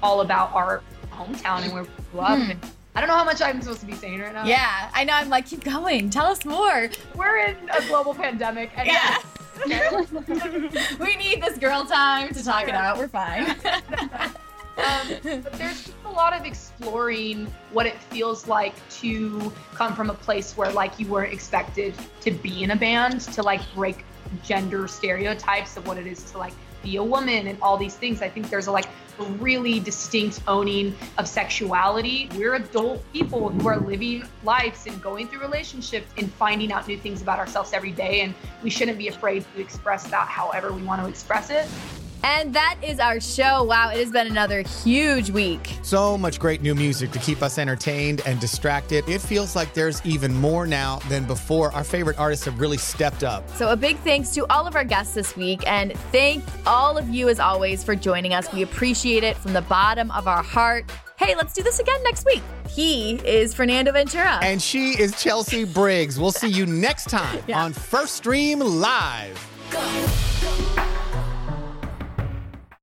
all 0.03 0.21
about 0.21 0.53
our 0.53 0.83
hometown 1.11 1.63
and 1.63 1.73
where 1.73 1.83
we 1.83 1.89
grew 2.11 2.21
up. 2.21 2.39
Hmm. 2.39 2.53
I 2.95 3.01
don't 3.01 3.09
know 3.09 3.17
how 3.17 3.25
much 3.25 3.41
I'm 3.41 3.63
supposed 3.63 3.81
to 3.81 3.87
be 3.87 3.95
saying 3.95 4.21
right 4.21 4.35
now. 4.35 4.45
Yeah, 4.45 4.91
I 4.93 5.05
know. 5.05 5.15
I'm 5.15 5.31
like, 5.31 5.47
keep 5.47 5.65
going. 5.65 6.11
Tell 6.11 6.27
us 6.27 6.45
more. 6.45 6.91
We're 7.15 7.39
in 7.39 7.57
a 7.71 7.87
global 7.87 8.15
pandemic. 8.15 8.71
And 8.77 8.87
Yeah. 8.87 9.19
we 11.01 11.17
need 11.17 11.43
this 11.43 11.57
girl 11.59 11.85
time 11.85 12.35
to 12.35 12.45
talk 12.45 12.65
it 12.65 12.75
out. 12.75 12.99
We're 12.99 13.09
fine. 13.09 13.57
Um, 14.79 15.09
but 15.23 15.53
there's 15.53 15.85
just 15.85 15.93
a 16.07 16.11
lot 16.11 16.33
of 16.33 16.47
exploring 16.47 17.47
what 17.73 17.87
it 17.87 17.99
feels 17.99 18.49
like 18.49 18.75
to 19.01 19.53
come 19.75 19.95
from 19.95 20.09
a 20.09 20.15
place 20.15 20.57
where 20.57 20.73
like 20.73 20.99
you 20.99 21.07
weren't 21.09 21.33
expected 21.33 21.95
to 22.23 22.31
be 22.31 22.63
in 22.63 22.71
a 22.71 22.77
band 22.77 23.21
to 23.21 23.43
like 23.43 23.61
break 23.75 24.05
gender 24.43 24.89
stereotypes 24.89 25.77
of 25.77 25.87
what 25.87 25.99
it 25.99 26.07
is 26.07 26.31
to 26.33 26.39
like 26.39 26.55
be 26.83 26.97
a 26.97 27.03
woman 27.03 27.47
and 27.47 27.61
all 27.63 27.77
these 27.77 27.95
things. 27.95 28.23
I 28.23 28.29
think 28.29 28.51
there's 28.51 28.67
a 28.67 28.73
like 28.73 28.89
a 29.19 29.25
really 29.25 29.79
distinct 29.79 30.41
owning 30.49 30.95
of 31.19 31.29
sexuality. 31.29 32.29
We're 32.35 32.55
adult 32.55 33.05
people 33.13 33.51
who 33.51 33.69
are 33.69 33.79
living 33.79 34.25
lives 34.43 34.87
and 34.87 35.01
going 35.01 35.29
through 35.29 35.41
relationships 35.41 36.13
and 36.17 36.33
finding 36.33 36.73
out 36.73 36.89
new 36.89 36.99
things 36.99 37.23
about 37.23 37.39
ourselves 37.39 37.73
every 37.73 37.93
day 37.93 38.23
and 38.23 38.35
we 38.63 38.71
shouldn't 38.71 38.99
be 38.99 39.09
afraid 39.09 39.45
to 39.55 39.61
express 39.61 40.05
that 40.05 40.29
however 40.29 40.73
we 40.73 40.83
want 40.83 41.01
to 41.03 41.09
express 41.09 41.51
it 41.51 41.69
And 42.23 42.55
that 42.55 42.77
is 42.83 43.01
our 43.01 43.21
show. 43.21 43.65
Wow, 43.65 43.91
it 43.91 43.99
has 43.99 44.11
been 44.11 44.27
another 44.27 44.63
huge 44.63 45.31
week. 45.31 45.79
So 45.83 46.17
much 46.17 46.39
great 46.39 46.63
new 46.63 46.75
music 46.75 47.11
to 47.13 47.19
keep 47.19 47.43
us 47.43 47.59
entertained 47.59 48.23
and 48.27 48.41
distracted. 48.41 49.09
It 49.09 49.21
feels 49.21 49.57
like 49.57 49.75
there's 49.75 50.05
even 50.05 50.35
more 50.35 50.67
now 50.67 50.99
than 51.09 51.25
before. 51.25 51.73
Our 51.73 51.85
favorite 51.85 52.19
artists 52.19 52.45
have 52.45 52.61
really 52.61 52.79
stepped 52.79 53.25
up. 53.25 53.49
So, 53.57 53.69
a 53.69 53.77
big 53.77 53.97
thanks 53.99 54.31
to 54.35 54.47
all 54.51 54.67
of 54.67 54.77
our 54.77 54.85
guests 54.85 55.15
this 55.15 55.37
week, 55.37 55.67
and 55.67 55.93
thank 56.13 56.45
all 56.67 56.97
of 56.97 57.09
you, 57.09 57.29
as 57.29 57.41
always, 57.41 57.83
for 57.83 57.95
joining 57.95 58.35
us. 58.35 58.53
We 58.53 58.63
appreciate 58.63 59.25
it 59.25 59.37
from 59.37 59.53
the 59.53 59.63
bottom 59.63 60.11
of 60.13 60.29
our 60.29 60.43
heart. 60.43 60.91
Hey, 61.17 61.35
let's 61.37 61.53
do 61.53 61.63
this 61.63 61.79
again 61.79 62.03
next 62.03 62.27
week. 62.27 62.43
He 62.69 63.15
is 63.17 63.55
Fernando 63.55 63.93
Ventura. 63.93 64.41
And 64.43 64.61
she 64.61 64.99
is 64.99 65.21
Chelsea 65.21 65.65
Briggs. 65.65 66.19
We'll 66.19 66.33
see 66.33 66.49
you 66.49 66.67
next 66.67 67.09
time 67.09 67.43
on 67.55 67.73
First 67.73 68.17
Stream 68.17 68.59
Live. 68.59 69.39